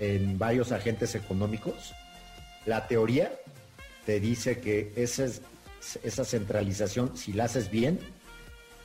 [0.00, 1.92] en varios agentes económicos,
[2.64, 3.30] la teoría
[4.06, 5.42] te dice que ese es
[6.02, 7.98] esa centralización, si la haces bien,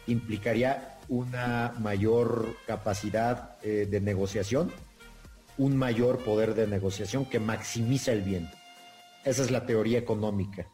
[0.07, 4.71] implicaría una mayor capacidad eh, de negociación,
[5.57, 8.49] un mayor poder de negociación que maximiza el bien.
[9.23, 10.67] Esa es la teoría económica.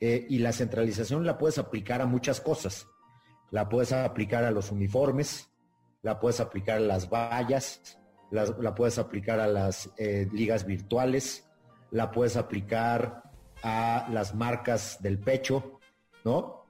[0.00, 2.86] Eh, y la centralización la puedes aplicar a muchas cosas.
[3.50, 5.48] La puedes aplicar a los uniformes,
[6.02, 7.98] la puedes aplicar a las vallas,
[8.30, 11.48] la, puedes aplicar a las eh, ligas virtuales,
[11.90, 13.22] la puedes aplicar
[13.62, 15.80] a las marcas del pecho,
[16.24, 16.66] ¿no?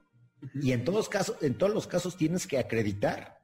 [0.61, 3.39] Y en todos, casos, en todos los casos tienes que acreditar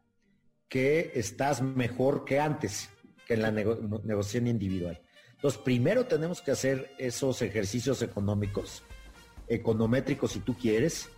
[0.70, 2.90] que estás mejor que antes,
[3.28, 5.02] que en la negociación individual.
[5.36, 8.84] Entonces, primero tenemos que hacer esos ejercicios económicos,
[9.48, 11.10] econométricos si tú quieres.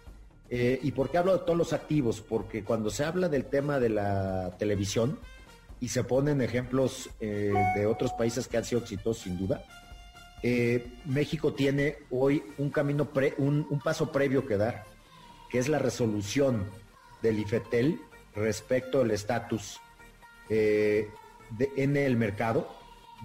[0.49, 2.21] Eh, ¿Y por qué hablo de todos los activos?
[2.21, 5.19] Porque cuando se habla del tema de la televisión
[5.79, 9.63] y se ponen ejemplos eh, de otros países que han sido exitosos sin duda,
[10.47, 14.85] eh, México tiene hoy un camino, un, paso previo que dar,
[15.49, 16.69] que es la resolución
[17.23, 17.99] del IFETEL
[18.35, 19.81] respecto al estatus
[20.49, 21.09] eh,
[21.75, 22.69] en el mercado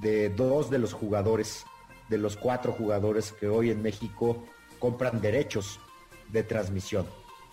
[0.01, 1.67] de dos de los jugadores,
[2.09, 4.43] de los cuatro jugadores que hoy en México
[4.79, 5.79] compran derechos
[6.33, 7.05] de transmisión.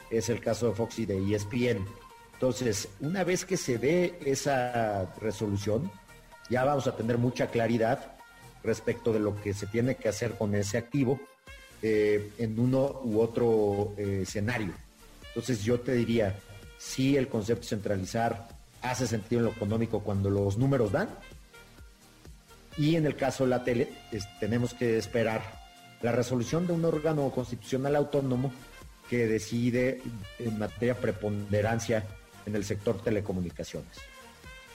[0.10, 1.86] Es el caso de Fox y de ESPN.
[2.36, 5.91] Entonces, una vez que se dé esa resolución,
[6.49, 8.16] ya vamos a tener mucha claridad
[8.67, 11.19] respecto de lo que se tiene que hacer con ese activo
[11.82, 14.73] eh, en uno u otro eh, escenario.
[15.30, 16.36] Entonces yo te diría,
[16.77, 18.47] si el concepto centralizar
[18.82, 21.10] hace sentido en lo económico cuando los números dan,
[22.77, 23.89] y en el caso de la tele,
[24.39, 25.41] tenemos que esperar
[26.01, 28.51] la resolución de un órgano constitucional autónomo
[29.10, 30.01] que decide
[30.38, 32.06] en materia preponderancia
[32.45, 33.97] en el sector telecomunicaciones.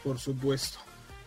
[0.02, 0.78] Por supuesto.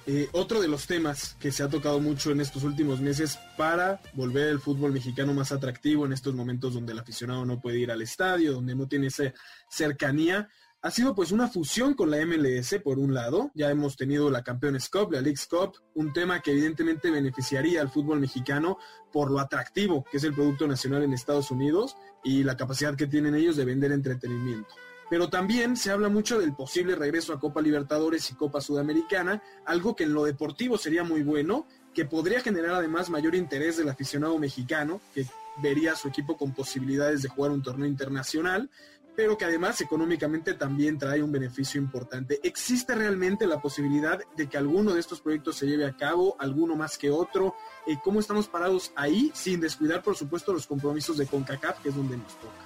[0.08, 4.00] Eh, otro de los temas que se ha tocado mucho en estos últimos meses para
[4.14, 7.90] volver el fútbol mexicano más atractivo en estos momentos donde el aficionado no puede ir
[7.90, 9.34] al estadio, donde no tiene esa
[9.68, 10.48] cercanía,
[10.84, 14.44] ha sido pues una fusión con la MLS por un lado, ya hemos tenido la
[14.44, 18.78] Campeones Cup, la Leagues Cup, un tema que evidentemente beneficiaría al fútbol mexicano
[19.12, 23.08] por lo atractivo que es el producto nacional en Estados Unidos y la capacidad que
[23.08, 24.76] tienen ellos de vender entretenimiento
[25.10, 29.96] pero también se habla mucho del posible regreso a Copa Libertadores y Copa Sudamericana, algo
[29.96, 34.38] que en lo deportivo sería muy bueno, que podría generar además mayor interés del aficionado
[34.38, 35.26] mexicano, que
[35.58, 38.70] vería a su equipo con posibilidades de jugar un torneo internacional,
[39.16, 42.40] pero que además económicamente también trae un beneficio importante.
[42.44, 46.76] ¿Existe realmente la posibilidad de que alguno de estos proyectos se lleve a cabo, alguno
[46.76, 47.56] más que otro?
[47.88, 51.96] Eh, ¿Cómo estamos parados ahí, sin descuidar, por supuesto, los compromisos de CONCACAF, que es
[51.96, 52.65] donde nos toca?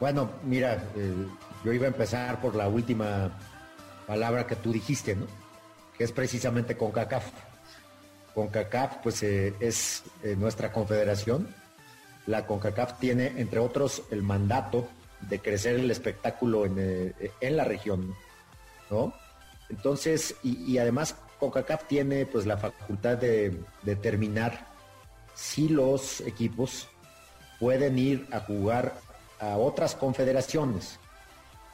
[0.00, 1.14] Bueno, mira, eh,
[1.62, 3.38] yo iba a empezar por la última
[4.06, 5.26] palabra que tú dijiste, ¿no?
[5.96, 7.26] Que es precisamente CONCACAF.
[8.34, 11.54] CONCACAF, pues eh, es eh, nuestra confederación.
[12.26, 14.88] La CONCACAF tiene, entre otros, el mandato
[15.28, 18.14] de crecer el espectáculo en, la región,
[18.90, 19.12] ¿no?
[19.68, 24.66] Entonces, y, además CONCACAF tiene pues la facultad de determinar
[25.34, 26.88] si los equipos
[27.58, 28.94] pueden ir a jugar
[29.40, 30.98] a otras confederaciones.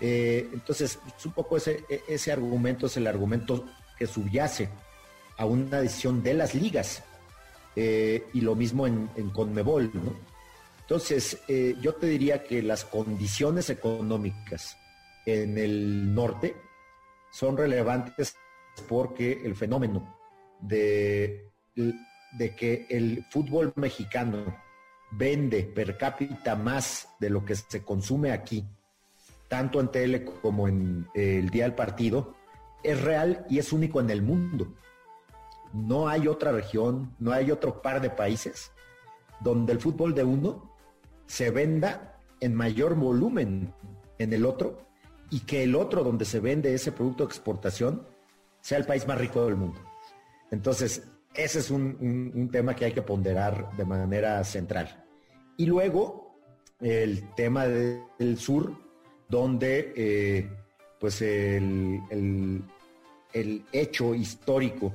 [0.00, 3.64] Eh, entonces, un poco ese, e, ese argumento es el argumento
[3.98, 4.68] que subyace
[5.36, 7.02] a una decisión de las ligas.
[7.74, 9.92] Eh, y lo mismo en, Conmebol.
[10.80, 14.78] Entonces, eh, yo te diría que las condiciones económicas
[15.26, 16.56] en el norte
[17.30, 18.34] son relevantes
[18.88, 20.16] porque el fenómeno
[20.60, 24.56] de, de que el fútbol mexicano
[25.10, 28.64] vende per cápita más de lo que se consume aquí,
[29.48, 32.34] tanto en tele como en eh, el día del partido,
[32.82, 34.74] es real y es único en el mundo.
[35.72, 38.72] No hay otra región, no hay otro par de países
[39.40, 40.70] donde el fútbol de uno
[41.26, 43.72] se venda en mayor volumen
[44.18, 44.86] en el otro
[45.30, 48.06] y que el otro donde se vende ese producto de exportación
[48.60, 49.80] sea el país más rico del mundo.
[50.50, 55.04] Entonces, ese es un, tema que hay que ponderar de manera central.
[55.56, 56.38] Y luego,
[56.80, 58.72] el tema del sur,
[59.28, 60.48] donde eh,
[60.98, 62.00] pues el,
[63.32, 64.94] el, hecho histórico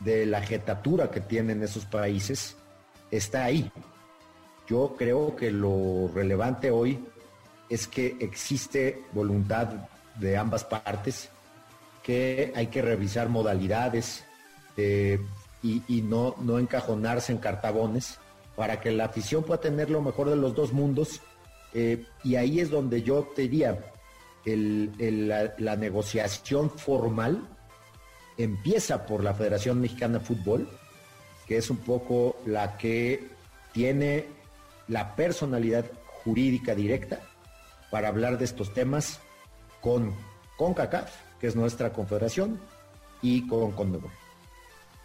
[0.00, 2.56] de la jetatura que tienen esos países
[3.10, 3.70] está ahí.
[4.66, 7.04] Yo creo que lo relevante hoy
[7.68, 9.88] es que existe voluntad
[10.18, 11.28] de ambas partes,
[12.02, 14.24] que hay que revisar modalidades,
[14.76, 15.20] eh,
[15.62, 18.18] y, no, no encajonarse en cartabones
[18.56, 21.20] para que la afición pueda tener lo mejor de los dos mundos.
[21.72, 23.78] Eh, y ahí es donde yo te diría,
[24.44, 27.48] la, negociación formal
[28.36, 30.68] empieza por la Federación Mexicana de Fútbol,
[31.46, 33.28] que es un poco la que
[33.72, 34.26] tiene
[34.88, 35.84] la personalidad
[36.24, 37.20] jurídica directa
[37.90, 39.20] para hablar de estos temas
[39.80, 40.14] con
[40.56, 42.60] CONCACAF, que es nuestra confederación,
[43.22, 44.21] y con CONMEBOL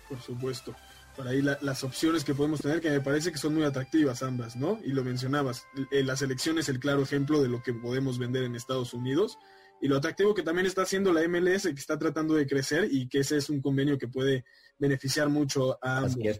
[0.07, 0.75] por supuesto.
[1.15, 4.55] Por ahí las opciones que podemos tener, que me parece que son muy atractivas ambas,
[4.55, 4.79] ¿no?
[4.83, 8.55] Y lo mencionabas, la selección es el claro ejemplo de lo que podemos vender en
[8.55, 9.39] Estados Unidos
[9.81, 13.07] y lo atractivo que también está haciendo la MLS, que está tratando de crecer y
[13.07, 14.45] que ese es un convenio que puede
[14.77, 16.39] beneficiar mucho a ambos.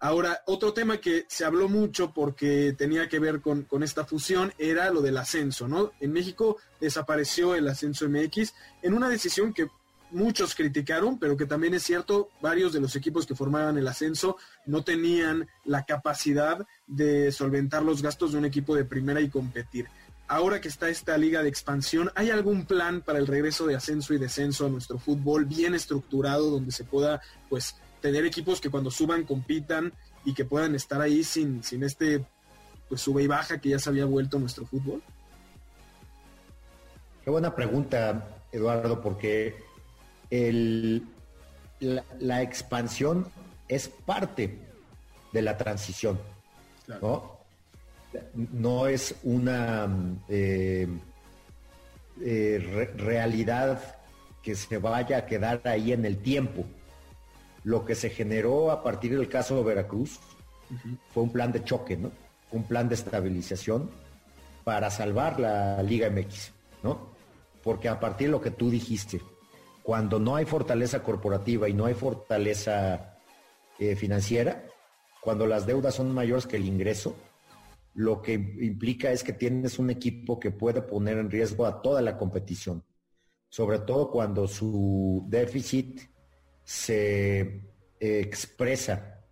[0.00, 4.52] Ahora, otro tema que se habló mucho porque tenía que ver con, con, esta fusión
[4.56, 5.90] era lo del ascenso, ¿no?
[5.98, 9.66] En México desapareció el ascenso MX en una decisión que
[10.10, 14.36] muchos criticaron, pero que también es cierto, varios de los equipos que formaban el ascenso
[14.66, 19.86] no tenían la capacidad de solventar los gastos de un equipo de primera y competir.
[20.26, 24.12] Ahora que está esta liga de expansión, ¿hay algún plan para el regreso de ascenso
[24.12, 28.90] y descenso a nuestro fútbol bien estructurado donde se pueda pues tener equipos que cuando
[28.90, 29.92] suban compitan
[30.24, 32.24] y que puedan estar ahí sin, sin este
[32.88, 35.02] pues sube y baja que ya se había vuelto nuestro fútbol?
[37.24, 39.67] Qué buena pregunta, Eduardo, porque
[40.30, 41.06] el,
[41.80, 43.26] la, expansión
[43.68, 44.58] es parte
[45.32, 46.18] de la transición,
[47.00, 47.38] ¿no?
[48.34, 49.88] No es una
[50.28, 50.88] eh,
[52.22, 53.96] eh, realidad
[54.42, 56.64] que se vaya a quedar ahí en el tiempo.
[57.64, 60.18] Lo que se generó a partir del caso de Veracruz
[61.12, 62.10] fue un plan de choque, ¿no?
[62.50, 63.90] Un plan de estabilización
[64.64, 67.08] para salvar la Liga MX, ¿no?
[67.62, 69.20] Porque a partir de lo que tú dijiste,
[69.88, 73.16] cuando no hay fortaleza corporativa y no hay fortaleza
[73.78, 74.66] eh, financiera,
[75.22, 77.16] cuando las deudas son mayores que el ingreso,
[77.94, 82.02] lo que implica es que tienes un equipo que puede poner en riesgo a toda
[82.02, 82.84] la competición,
[83.48, 86.02] sobre todo cuando su déficit
[86.64, 87.62] se eh,
[87.98, 89.24] expresa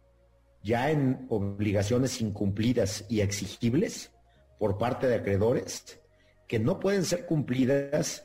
[0.62, 4.10] ya en obligaciones incumplidas y exigibles
[4.58, 6.00] por parte de acreedores
[6.48, 8.24] que no pueden ser cumplidas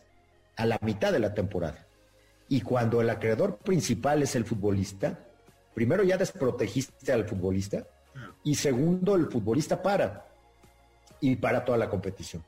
[0.56, 1.89] a la mitad de la temporada.
[2.52, 5.18] Y cuando el acreedor principal es el futbolista,
[5.74, 7.88] primero ya desprotegiste al futbolista
[8.44, 10.26] y segundo el futbolista para
[11.22, 12.44] y para toda la competición.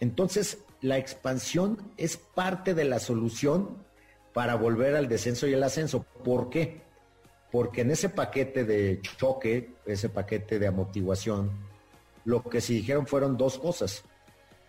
[0.00, 3.76] Entonces, la expansión es parte de la solución
[4.32, 6.06] para volver al descenso y el ascenso.
[6.24, 6.80] ¿Por qué?
[7.52, 11.50] Porque en ese paquete de choque, ese paquete de amortiguación,
[12.24, 14.04] lo que se dijeron fueron dos cosas.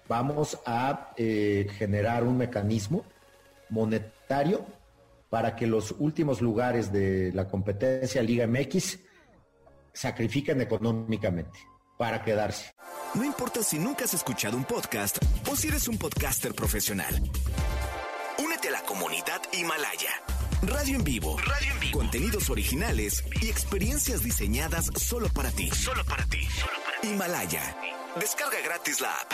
[0.09, 3.05] Vamos a eh, generar un mecanismo
[3.69, 4.18] monetario
[5.29, 8.99] para que los últimos lugares de la competencia Liga MX
[9.93, 11.59] sacrifiquen económicamente
[11.97, 12.71] para quedarse.
[13.15, 15.17] No importa si nunca has escuchado un podcast
[15.51, 17.13] o si eres un podcaster profesional.
[18.37, 20.11] Únete a la comunidad Himalaya.
[20.61, 21.37] Radio en vivo.
[21.37, 21.99] Radio en vivo.
[21.99, 25.69] Contenidos originales y experiencias diseñadas solo para ti.
[25.71, 26.47] Solo para ti.
[27.03, 27.75] Himalaya.
[28.19, 29.31] Descarga gratis la app.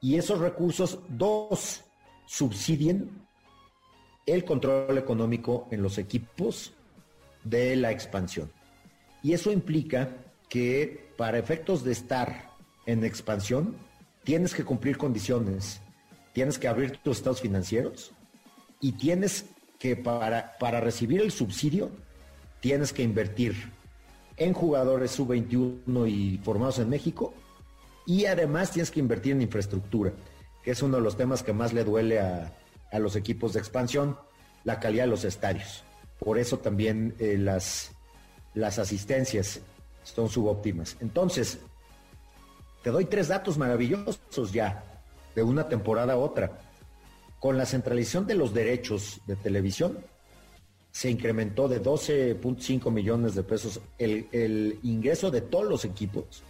[0.00, 1.85] Y esos recursos, dos,
[2.26, 3.10] subsidien
[4.26, 6.74] el control económico en los equipos
[7.44, 8.50] de la expansión.
[9.22, 10.16] Y eso implica
[10.48, 12.50] que para efectos de estar
[12.86, 13.76] en expansión,
[14.24, 15.80] tienes que cumplir condiciones,
[16.32, 18.12] tienes que abrir tus estados financieros
[18.80, 19.46] y tienes
[19.78, 21.90] que para, para recibir el subsidio,
[22.60, 23.54] tienes que invertir
[24.36, 27.34] en jugadores sub-21 y formados en México
[28.06, 30.12] y además tienes que invertir en infraestructura,
[30.66, 32.52] que es uno de los temas que más le duele a,
[32.98, 34.18] los equipos de expansión,
[34.64, 35.84] la calidad de los estadios.
[36.18, 37.92] Por eso también eh, las,
[38.52, 39.60] las asistencias
[40.02, 40.96] son subóptimas.
[40.98, 41.60] Entonces,
[42.82, 44.82] te doy tres datos maravillosos ya,
[45.36, 46.58] de una temporada a otra.
[47.38, 49.98] Con la centralización de los derechos de televisión,
[50.90, 56.42] se incrementó de 12.5 millones de pesos el, el, ingreso de todos los equipos.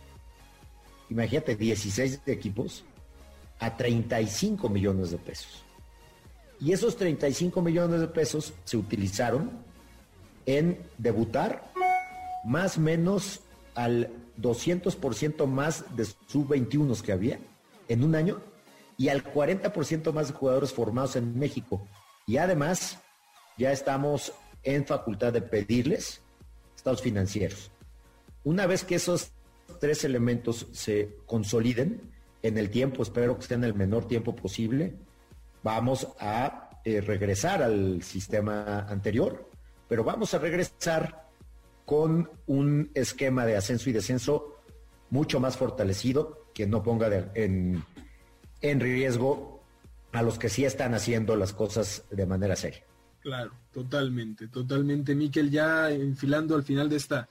[1.10, 2.82] Imagínate, 16 equipos
[3.58, 5.64] a 35 millones de pesos.
[6.60, 9.50] Y esos 35 millones de pesos se utilizaron
[10.46, 11.70] en debutar
[12.44, 13.40] más o menos
[13.74, 17.38] al 200% más de sub-21 que había
[17.88, 18.40] en un año
[18.96, 21.86] y al 40% más de jugadores formados en México.
[22.26, 22.98] Y además,
[23.58, 24.32] ya estamos
[24.62, 26.22] en facultad de pedirles
[26.74, 27.70] estados financieros.
[28.44, 29.32] Una vez que esos
[29.80, 32.00] tres elementos se consoliden
[32.42, 34.94] en el tiempo, espero que esté en el menor tiempo posible,
[35.62, 39.50] vamos a eh, regresar al sistema anterior,
[39.88, 41.26] pero vamos a regresar
[41.84, 44.56] con un esquema de ascenso y descenso
[45.10, 47.82] mucho más fortalecido que no ponga en,
[48.60, 49.62] en riesgo
[50.12, 52.82] a los que sí están haciendo las cosas de manera seria.
[53.20, 55.50] Claro, totalmente, totalmente, Miquel.
[55.50, 57.28] Ya enfilando al final de esta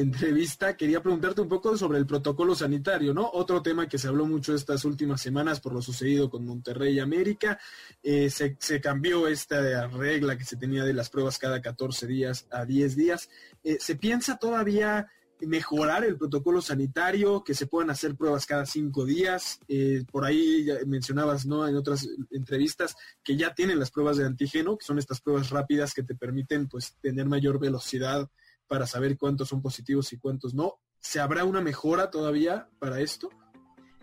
[0.00, 3.28] entrevista, quería preguntarte un poco sobre el protocolo sanitario, ¿no?
[3.32, 7.58] Otro tema que se habló mucho estas últimas semanas por lo sucedido con Monterrey América.
[8.02, 12.64] Eh, se, cambió esta regla que se tenía de las pruebas cada 14 días a
[12.64, 13.28] 10 días.
[13.64, 15.08] Eh, ¿Se piensa todavía
[15.40, 19.60] mejorar el protocolo sanitario, que se puedan hacer pruebas cada cinco días.
[19.68, 21.66] Eh, por ahí mencionabas, ¿no?
[21.68, 25.94] En otras entrevistas que ya tienen las pruebas de antígeno, que son estas pruebas rápidas
[25.94, 28.28] que te permiten, pues, tener mayor velocidad
[28.68, 30.78] para saber cuántos son positivos y cuántos no.
[31.00, 33.30] ¿Se habrá una mejora todavía para esto?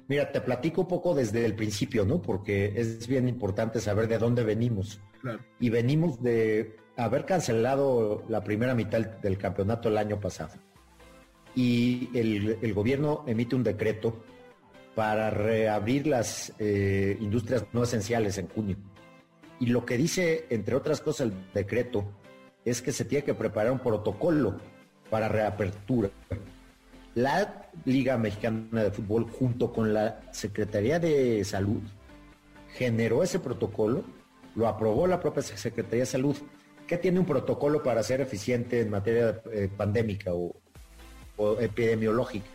[0.08, 2.22] Mira, te platico un poco desde el principio, ¿no?
[2.22, 5.00] Porque es bien importante saber de dónde venimos.
[5.60, 10.54] Y venimos de haber cancelado la primera mitad del campeonato el año pasado
[11.56, 14.24] y el, gobierno emite un decreto
[14.94, 18.78] para reabrir las eh, industrias no esenciales en junio.
[19.60, 22.06] Y lo que dice, entre otras cosas, el decreto
[22.66, 24.60] es que se tiene que preparar un protocolo
[25.10, 26.10] para reapertura.
[27.14, 31.82] La Liga Mexicana de Fútbol, junto con la Secretaría de Salud,
[32.74, 34.04] generó ese protocolo,
[34.56, 36.36] lo aprobó la propia Secretaría de Salud,
[36.88, 40.56] que tiene un protocolo para ser eficiente en materia eh, pandémica o,
[41.38, 42.46] o epidemiológica.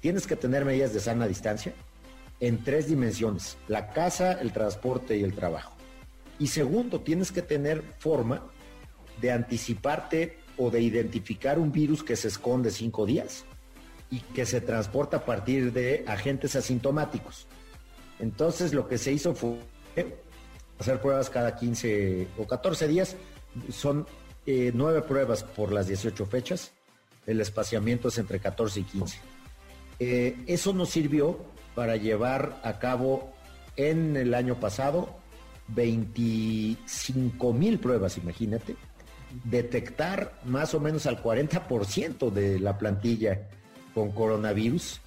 [0.00, 1.72] Tienes que tener medidas de sana distancia
[2.40, 5.74] en tres dimensiones, la casa, el transporte y el trabajo.
[6.38, 8.48] Y segundo, tienes que tener forma
[9.20, 13.44] de anticiparte o de identificar un virus que se esconde cinco días
[14.10, 17.46] y que se transporta a partir de agentes asintomáticos.
[18.18, 19.58] Entonces lo que se hizo fue
[20.78, 23.16] hacer pruebas cada 15 o 14 días.
[23.70, 24.06] Son
[24.46, 26.72] eh, nueve pruebas por las 18 fechas
[27.28, 29.18] el espaciamiento es entre 14 y 15.
[30.00, 31.38] Eh, eso nos sirvió
[31.74, 33.34] para llevar a cabo
[33.76, 35.14] en el año pasado
[35.68, 38.76] 25 mil pruebas, imagínate,
[39.44, 43.48] detectar más o menos al 40% de la plantilla
[43.94, 45.00] con coronavirus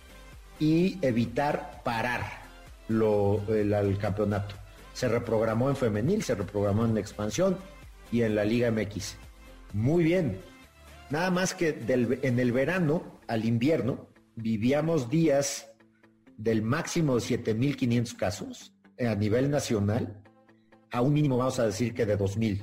[0.59, 2.21] y evitar parar
[2.87, 4.55] lo, el, campeonato.
[4.93, 7.57] Se reprogramó en femenil, se reprogramó en expansión
[8.11, 9.15] y en la Liga MX.
[9.73, 10.39] Muy bien,
[11.11, 11.77] Nada más que
[12.21, 15.69] en el verano al invierno vivíamos días
[16.37, 20.23] del máximo de 7.500 casos a nivel nacional
[20.89, 22.61] a un mínimo, vamos a decir que de 2.000.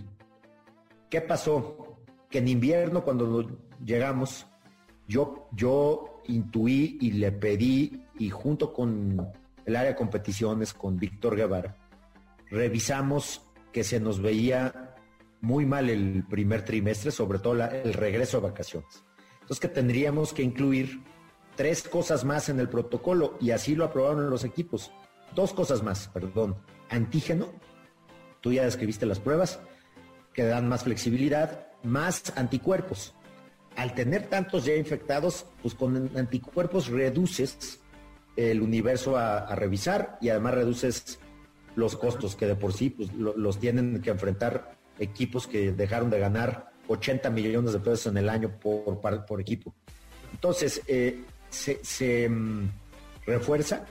[1.11, 1.99] ¿Qué pasó?
[2.29, 3.47] Que en invierno cuando
[3.85, 4.47] llegamos,
[5.07, 9.33] yo, yo intuí y le pedí, y junto con
[9.65, 11.77] el área de competiciones, con Víctor Guevara,
[12.51, 13.43] revisamos
[13.73, 14.95] que se nos veía
[15.41, 19.05] muy mal el primer trimestre, sobre todo el regreso a vacaciones.
[19.41, 21.03] Entonces que tendríamos que incluir
[21.57, 24.93] tres cosas más en el protocolo y así lo aprobaron los equipos.
[25.35, 26.57] Dos cosas más, perdón.
[26.91, 27.49] Antígeno,
[28.41, 29.61] tú ya describiste las pruebas,
[30.39, 33.13] que dan más flexibilidad, más anticuerpos.
[33.75, 37.81] Al tener tantos ya infectados, pues con anticuerpos reduces
[38.37, 41.19] el universo a, revisar y además reduces
[41.75, 46.21] los costos que de por sí pues, los tienen que enfrentar equipos que dejaron de
[46.21, 49.75] ganar 80 millones de pesos en el año por, por equipo.
[50.31, 52.71] Entonces, eh, se, mm,
[53.27, 53.87] refuerza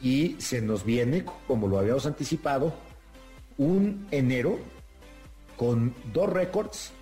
[0.00, 2.72] y se nos viene, como lo habíamos anticipado,
[3.58, 4.58] un enero
[5.56, 6.92] con dos récords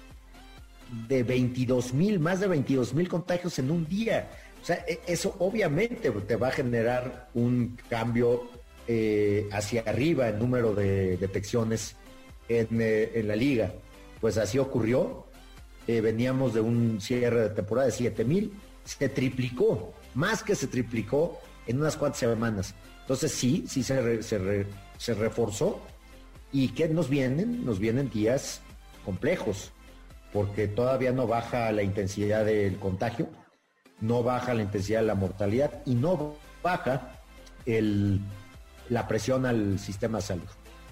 [1.09, 4.30] de 22 mil, más de 22 mil contagios en un día.
[4.61, 8.48] O sea, e, eso obviamente te va a generar un cambio
[8.86, 11.96] eh, hacia arriba en número de detecciones
[12.48, 12.66] eh,
[13.14, 13.72] en, la liga.
[14.20, 15.26] Pues así ocurrió.
[15.86, 18.53] Eh, veníamos de un cierre de temporada de 7 mil,
[18.84, 22.74] se triplicó, más que se triplicó en unas cuantas semanas.
[23.00, 25.80] Entonces sí, sí se reforzó.
[26.53, 27.64] ¿Y qué nos vienen?
[27.64, 28.61] Nos vienen días
[29.05, 29.72] complejos,
[30.32, 33.28] porque todavía no baja la intensidad del contagio,
[34.00, 37.22] no baja la intensidad de la mortalidad y no baja
[37.64, 38.20] el,
[38.88, 40.48] la presión al sistema de salud.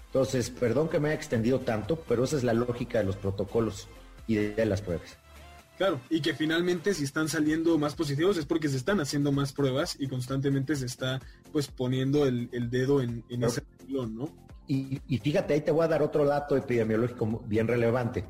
[0.06, 3.86] Entonces, perdón que me haya extendido tanto, pero esa es la lógica de los protocolos
[4.26, 5.16] y de, las pruebas.
[5.76, 9.52] Claro, y que finalmente si están saliendo más positivos es porque se están haciendo más
[9.52, 11.20] pruebas y constantemente se está
[11.52, 14.49] pues poniendo el, dedo en, ese renglón, ¿no?
[14.70, 18.24] Y, y, fíjate, ahí te voy a dar otro dato epidemiológico bien relevante.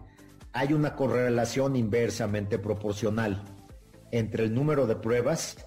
[0.55, 3.45] Hay una correlación inversamente proporcional
[4.11, 5.59] entre el número de pruebas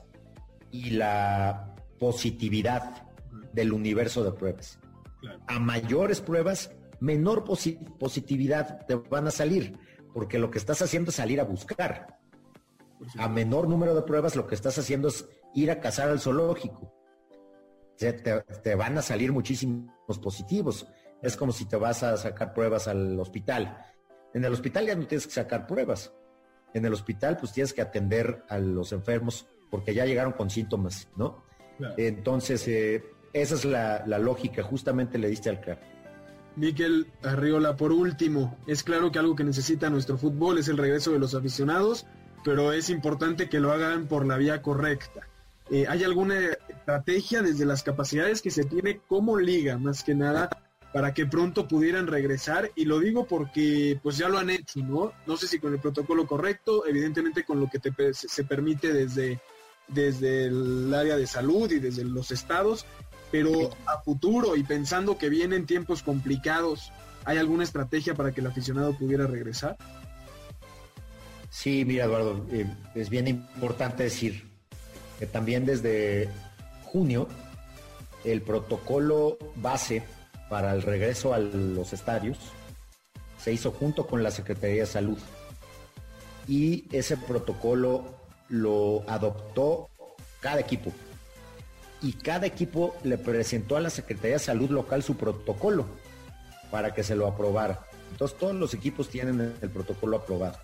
[0.72, 3.08] y la positividad
[3.54, 4.80] del universo de pruebas.
[5.46, 9.78] A mayores pruebas, menor positividad te van a salir,
[10.12, 12.18] porque lo que estás haciendo es salir a buscar.
[13.20, 16.92] A menor número de pruebas, lo que estás haciendo es ir a cazar al zoológico.
[18.12, 20.88] Te, van a salir muchísimos positivos.
[21.22, 23.78] Es como si te vas a sacar pruebas al hospital.
[24.34, 26.14] En el hospital ya no tienes que sacar pruebas.
[26.74, 31.08] En el hospital pues tienes que atender a los enfermos porque ya llegaron con síntomas,
[31.16, 31.44] ¿no?
[31.98, 35.82] Entonces, eh, esa es la, lógica, justamente le diste al claro.
[36.56, 41.12] Miquel Arriola, por último, es claro que algo que necesita nuestro fútbol es el regreso
[41.12, 42.06] de los aficionados,
[42.46, 45.28] pero es importante que lo hagan por la vía correcta.
[45.72, 46.36] Eh, ¿Hay alguna
[46.84, 50.50] estrategia desde las capacidades que se tiene como liga, más que nada,
[50.92, 52.72] para que pronto pudieran regresar?
[52.76, 55.14] Y lo digo porque pues ya lo han hecho, ¿no?
[55.26, 59.40] No sé si con el protocolo correcto, evidentemente con lo que te, se permite desde,
[59.88, 62.86] desde el área de salud y desde los estados,
[63.32, 66.92] pero a futuro y pensando que vienen tiempos complicados,
[67.24, 69.78] ¿hay alguna estrategia para que el aficionado pudiera regresar?
[71.50, 74.52] Sí, mira Eduardo, eh, es bien importante decir
[75.18, 76.30] que también desde
[76.94, 77.28] junio
[78.24, 80.04] el protocolo base
[80.48, 82.38] para el regreso a los estadios
[83.38, 85.18] se hizo junto con la Secretaría de Salud
[86.48, 88.06] y ese protocolo
[88.48, 89.90] lo adoptó
[90.40, 90.94] cada equipo
[92.04, 95.88] y cada equipo le presentó a la Secretaría de Salud local su protocolo
[96.70, 97.88] para que se lo aprobara.
[98.12, 100.60] Entonces todos los equipos tienen el protocolo aprobado.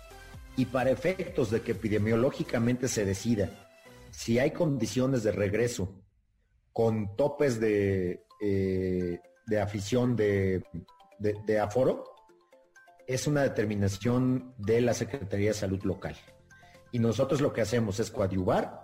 [0.56, 3.50] Y para efectos de que epidemiológicamente se decida
[4.10, 5.94] si hay condiciones de regreso
[6.72, 10.64] con topes de, eh, de afición de,
[11.18, 12.04] de aforo,
[13.06, 16.16] es una determinación de la Secretaría de Salud local.
[16.92, 18.82] Y nosotros lo que hacemos es coadyuvar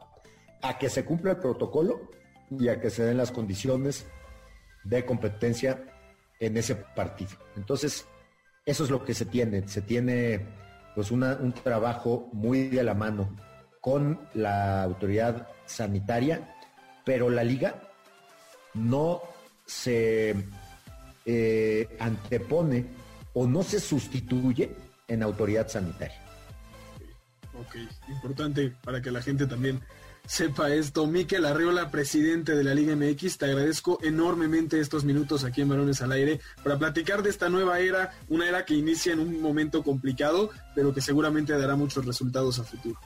[0.62, 2.11] a que se cumpla el protocolo
[2.51, 4.07] y a que se den las condiciones
[4.84, 5.84] de competencia
[6.41, 7.32] en ese partido.
[7.57, 8.07] Entonces,
[8.64, 9.66] eso es lo que se tiene.
[9.68, 10.47] Se tiene
[10.95, 13.37] pues un trabajo muy de la mano
[13.80, 16.55] con la autoridad sanitaria,
[17.07, 17.80] pero la liga
[18.74, 19.22] no
[19.64, 20.34] se
[21.24, 22.84] eh, antepone
[23.32, 24.74] o no se sustituye
[25.07, 26.20] en autoridad sanitaria.
[27.61, 27.76] Ok,
[28.09, 29.80] importante para que la gente también
[30.26, 31.07] sepa esto.
[31.07, 36.02] Miquel Arriola, presidente de la Liga MX, te agradezco enormemente estos minutos aquí en Balones
[36.02, 39.84] al Aire para platicar de esta nueva era, una era que inicia en un momento
[39.84, 42.98] complicado, pero que seguramente dará muchos resultados a futuro.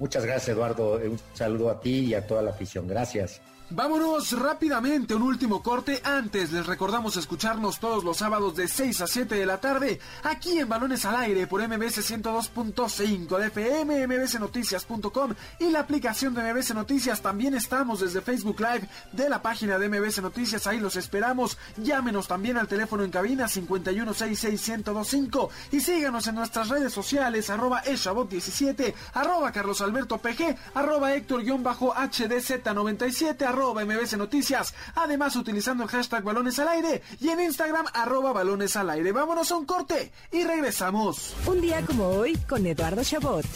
[0.00, 0.94] Muchas gracias, Eduardo.
[0.94, 2.88] Un saludo a ti y a toda la afición.
[2.88, 3.42] Gracias.
[3.72, 6.02] Vámonos rápidamente, un último corte.
[6.02, 10.58] Antes les recordamos escucharnos todos los sábados de 6 a 7 de la tarde, aquí
[10.58, 16.74] en Balones al Aire por MBS 102.5 de FM, mbsnoticias.com y la aplicación de MBS
[16.74, 17.22] Noticias.
[17.22, 21.56] También estamos desde Facebook Live de la página de MBS Noticias, ahí los esperamos.
[21.76, 28.94] Llámenos también al teléfono en cabina 5166125 y síganos en nuestras redes sociales, arroba eshabot17,
[29.14, 34.74] arroba carlosalbertopg, arroba héctor-hdz97, arroba MBC Noticias.
[34.94, 39.12] Además, utilizando el hashtag balones al aire y en Instagram arroba balones al aire.
[39.12, 41.34] Vámonos a un corte y regresamos.
[41.46, 43.46] Un día como hoy con Eduardo Chabot.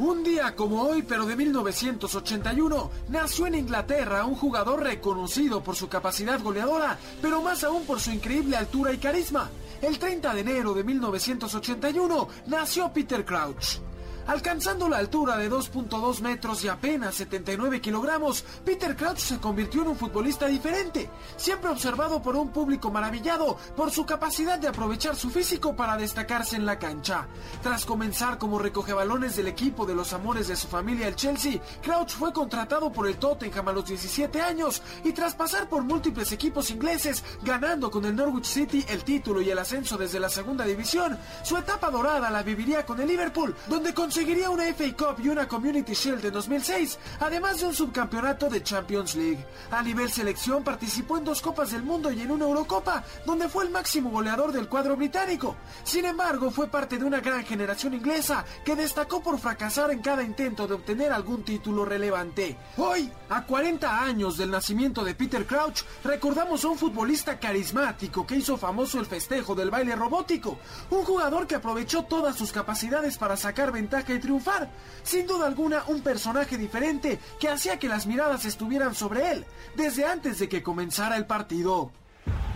[0.00, 5.90] Un día como hoy, pero de 1981, nació en Inglaterra un jugador reconocido por su
[5.90, 9.50] capacidad goleadora, pero más aún por su increíble altura y carisma.
[9.82, 13.89] El 30 de enero de 1981 nació Peter Crouch.
[14.30, 19.88] Alcanzando la altura de 2.2 metros y apenas 79 kilogramos, Peter Crouch se convirtió en
[19.88, 25.30] un futbolista diferente, siempre observado por un público maravillado por su capacidad de aprovechar su
[25.30, 27.26] físico para destacarse en la cancha.
[27.60, 31.60] Tras comenzar como recoge balones del equipo de los amores de su familia el Chelsea,
[31.82, 36.30] Crouch fue contratado por el Tottenham a los 17 años y tras pasar por múltiples
[36.30, 40.64] equipos ingleses, ganando con el Norwich City el título y el ascenso desde la segunda
[40.64, 45.28] división, su etapa dorada la viviría con el Liverpool, donde conseguiría una FA Cup y
[45.30, 49.42] una Community Shield en 2006, además de un subcampeonato de Champions League.
[49.70, 53.64] A nivel selección participó en dos Copas del Mundo y en una Eurocopa, donde fue
[53.64, 55.56] el máximo goleador del cuadro británico.
[55.84, 60.22] Sin embargo, fue parte de una gran generación inglesa que destacó por fracasar en cada
[60.22, 62.58] intento de obtener algún título relevante.
[62.76, 68.36] Hoy, a 40 años del nacimiento de Peter Crouch, recordamos a un futbolista carismático que
[68.36, 70.58] hizo famoso el festejo del baile robótico,
[70.90, 74.70] un jugador que aprovechó todas sus capacidades para sacar ventaja y triunfar.
[75.02, 79.46] Sin duda alguna, un personaje diferente que hacía que las miradas estuvieran sobre él,
[79.76, 81.92] desde antes de que comenzara el partido.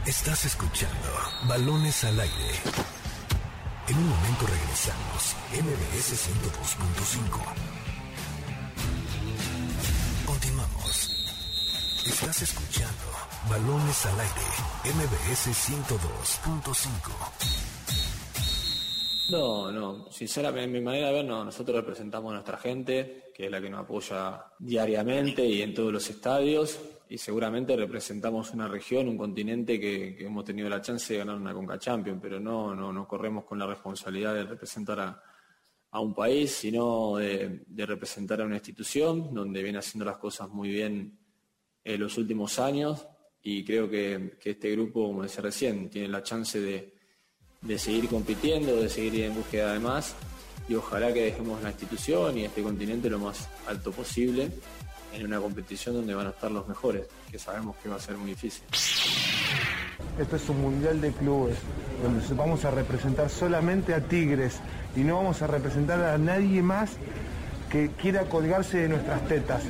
[0.07, 1.09] Estás escuchando
[1.49, 2.51] Balones al aire.
[3.89, 5.35] En un momento regresamos.
[5.53, 7.41] MBS 102.5.
[10.27, 11.11] Continuamos.
[12.07, 12.93] Estás escuchando
[13.49, 14.43] Balones al aire.
[14.85, 17.84] MBS 102.5.
[19.27, 23.47] No, no, sinceramente, en mi manera de ver, no, nosotros representamos a nuestra gente, que
[23.47, 28.69] es la que nos apoya diariamente y en todos los estadios, y seguramente representamos una
[28.69, 32.75] región, un continente que, hemos tenido la chance de ganar una Conca Champions, pero no,
[32.75, 35.23] no, no corremos con la responsabilidad de representar a,
[35.91, 40.51] a un país, sino de, de, representar a una institución donde viene haciendo las cosas
[40.51, 41.19] muy bien
[41.83, 43.07] en los últimos años,
[43.43, 46.94] y creo que, que este grupo, como decía recién, tiene la chance de
[47.65, 50.15] de seguir compitiendo, de seguir en búsqueda de más
[50.69, 54.51] y ojalá que dejemos la institución y este continente lo más alto posible
[55.13, 58.17] en una competición donde van a estar los mejores, que sabemos que va a ser
[58.17, 58.65] muy difícil.
[60.19, 61.57] Esto es un mundial de clubes,
[62.03, 64.59] donde vamos a representar solamente a Tigres
[64.97, 66.93] y no vamos a representar a nadie más
[67.71, 69.63] que quiera colgarse de nuestras tetas.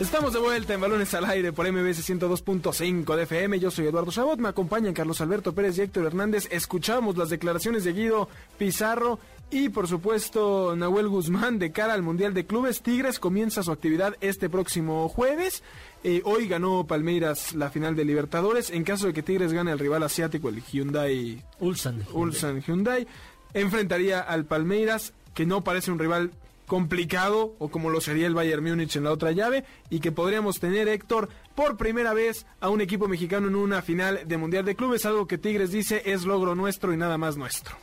[0.00, 3.60] Estamos de vuelta en Balones al Aire por MBS 102.5 de FM.
[3.60, 6.48] Yo soy Eduardo Chabot, me acompañan Carlos Alberto Pérez y Héctor Hernández.
[6.50, 8.26] Escuchamos las declaraciones de Guido
[8.56, 9.18] Pizarro
[9.50, 12.80] y por supuesto Nahuel Guzmán de cara al Mundial de Clubes.
[12.80, 15.62] Tigres comienza su actividad este próximo jueves.
[16.02, 18.70] Eh, hoy ganó Palmeiras la final de Libertadores.
[18.70, 23.06] En caso de que Tigres gane al rival asiático, el Hyundai Ulsan, Ulsan Hyundai,
[23.52, 26.30] enfrentaría al Palmeiras, que no parece un rival
[26.70, 30.60] complicado o como lo sería el Bayern Múnich en la otra llave y que podríamos
[30.60, 34.76] tener Héctor por primera vez a un equipo mexicano en una final de Mundial de
[34.76, 37.74] Clubes, algo que Tigres dice es logro nuestro y nada más nuestro.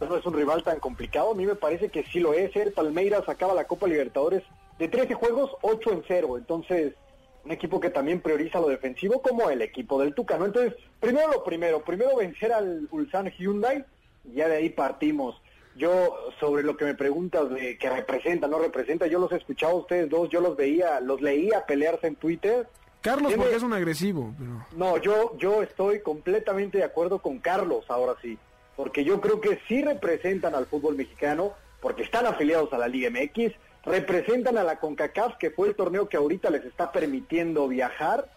[0.00, 2.72] No es un rival tan complicado, a mí me parece que sí lo es, el
[2.72, 4.44] Palmeiras acaba la Copa Libertadores
[4.78, 6.94] de 13 juegos, 8 en 0, entonces
[7.44, 10.44] un equipo que también prioriza lo defensivo como el equipo del Tucano.
[10.44, 13.84] Entonces, primero lo primero, primero vencer al Ulsan Hyundai
[14.24, 15.42] y ya de ahí partimos
[15.76, 19.72] yo sobre lo que me preguntas de que representa, no representa, yo los he escuchado
[19.72, 22.66] a ustedes dos, yo los veía, los leía pelearse en Twitter.
[23.02, 24.34] Carlos, porque es un agresivo.
[24.38, 24.66] Pero...
[24.76, 28.38] No, yo, yo estoy completamente de acuerdo con Carlos, ahora sí,
[28.74, 33.10] porque yo creo que sí representan al fútbol mexicano, porque están afiliados a la Liga
[33.10, 33.52] MX,
[33.84, 38.28] representan a la CONCACAF, que fue el torneo que ahorita les está permitiendo viajar,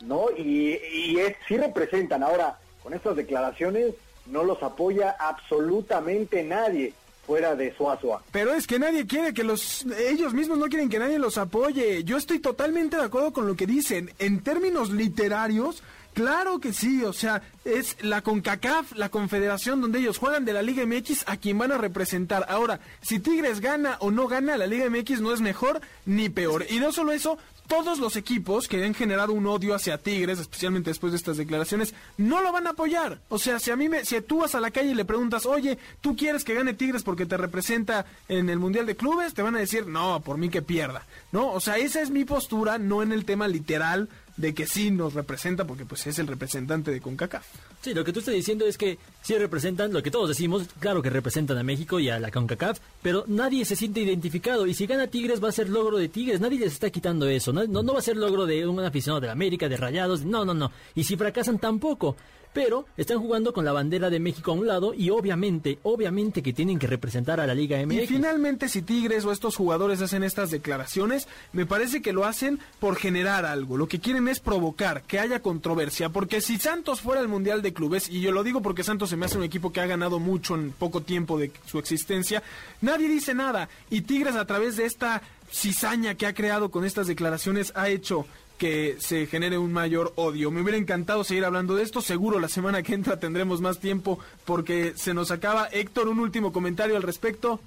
[0.00, 0.30] ¿no?
[0.36, 2.22] Y, y es, sí representan.
[2.22, 3.94] Ahora, con estas declaraciones,
[4.28, 6.94] no los apoya absolutamente nadie
[7.26, 8.22] fuera de Suazua.
[8.30, 9.84] Pero es que nadie quiere que los...
[9.98, 12.04] Ellos mismos no quieren que nadie los apoye.
[12.04, 14.12] Yo estoy totalmente de acuerdo con lo que dicen.
[14.20, 15.82] En términos literarios,
[16.14, 17.04] claro que sí.
[17.04, 21.36] O sea, es la CONCACAF, la confederación donde ellos juegan de la Liga MX a
[21.36, 22.46] quien van a representar.
[22.48, 26.64] Ahora, si Tigres gana o no gana, la Liga MX no es mejor ni peor.
[26.70, 30.90] Y no solo eso, todos los equipos que han generado un odio hacia Tigres, especialmente
[30.90, 33.20] después de estas declaraciones, no lo van a apoyar.
[33.28, 35.46] O sea, si a mí me, si tú vas a la calle y le preguntas,
[35.46, 39.34] oye, ¿tú quieres que gane Tigres porque te representa en el Mundial de Clubes?
[39.34, 41.06] Te van a decir, no, por mí que pierda.
[41.32, 41.52] ¿No?
[41.52, 45.14] O sea, esa es mi postura, no en el tema literal de que sí nos
[45.14, 47.46] representa porque pues es el representante de CONCACAF.
[47.80, 51.02] Sí, lo que tú estás diciendo es que sí representan, lo que todos decimos, claro
[51.02, 54.86] que representan a México y a la CONCACAF, pero nadie se siente identificado y si
[54.86, 57.92] gana Tigres va a ser logro de Tigres, nadie les está quitando eso, no, no,
[57.92, 61.04] va a ser logro de un aficionado de América, de Rayados, no, no, no, y
[61.04, 62.16] si fracasan tampoco.
[62.56, 66.54] Pero están jugando con la bandera de México a un lado y obviamente, obviamente que
[66.54, 68.04] tienen que representar a la Liga MX.
[68.04, 72.58] Y finalmente si Tigres o estos jugadores hacen estas declaraciones, me parece que lo hacen
[72.80, 73.76] por generar algo.
[73.76, 77.74] Lo que quieren es provocar, que haya controversia, porque si Santos fuera el Mundial de
[77.74, 80.18] Clubes, y yo lo digo porque Santos se me hace un equipo que ha ganado
[80.18, 82.42] mucho en poco tiempo de su existencia,
[82.80, 83.68] nadie dice nada.
[83.90, 85.20] Y Tigres a través de esta
[85.52, 88.24] cizaña que ha creado con estas declaraciones ha hecho
[88.58, 90.50] que se genere un mayor odio.
[90.50, 92.00] Me hubiera encantado seguir hablando de esto.
[92.00, 95.68] Seguro la semana que entra tendremos más tiempo porque se nos acaba.
[95.70, 97.60] Héctor, un último comentario al respecto.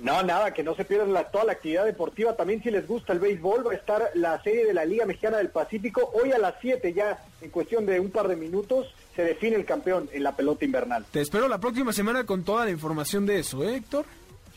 [0.00, 2.36] No, nada, que no se pierdan la, toda la actividad deportiva.
[2.36, 5.38] También si les gusta el béisbol, va a estar la serie de la Liga Mexicana
[5.38, 6.12] del Pacífico.
[6.14, 9.64] Hoy a las 7 ya, en cuestión de un par de minutos, se define el
[9.64, 11.04] campeón en la pelota invernal.
[11.10, 14.06] Te espero la próxima semana con toda la información de eso, ¿eh, Héctor?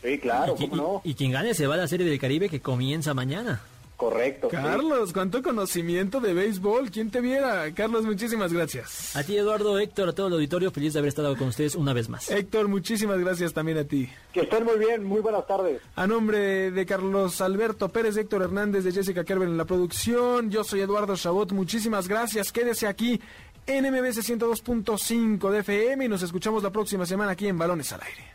[0.04, 1.02] Sí, claro, y, cómo no.
[1.04, 3.62] y quien gane se va a la Serie del Caribe que comienza mañana.
[4.02, 4.48] Correcto.
[4.50, 6.90] Carlos, cuánto conocimiento de béisbol.
[6.90, 7.72] ¿Quién te viera?
[7.76, 9.16] Carlos, muchísimas gracias.
[9.16, 11.94] A ti, Eduardo, Héctor, a todo el auditorio, feliz de haber estado con ustedes una
[11.94, 12.32] vez más.
[12.32, 14.10] Héctor, muchísimas gracias también a ti.
[14.34, 15.84] Que estén muy bien, muy buenas tardes.
[15.96, 20.64] A nombre de Carlos Alberto Pérez, Héctor Hernández, de Jessica Kerber en la producción, yo
[20.64, 22.52] soy Eduardo Chabot, muchísimas gracias.
[22.52, 23.22] Quédese aquí
[23.68, 28.02] en MBC 102.5 de FM y nos escuchamos la próxima semana aquí en Balones al
[28.02, 28.32] Aire.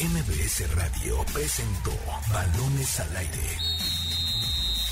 [0.00, 1.92] MBS Radio presentó
[2.32, 3.67] Balones al Aire.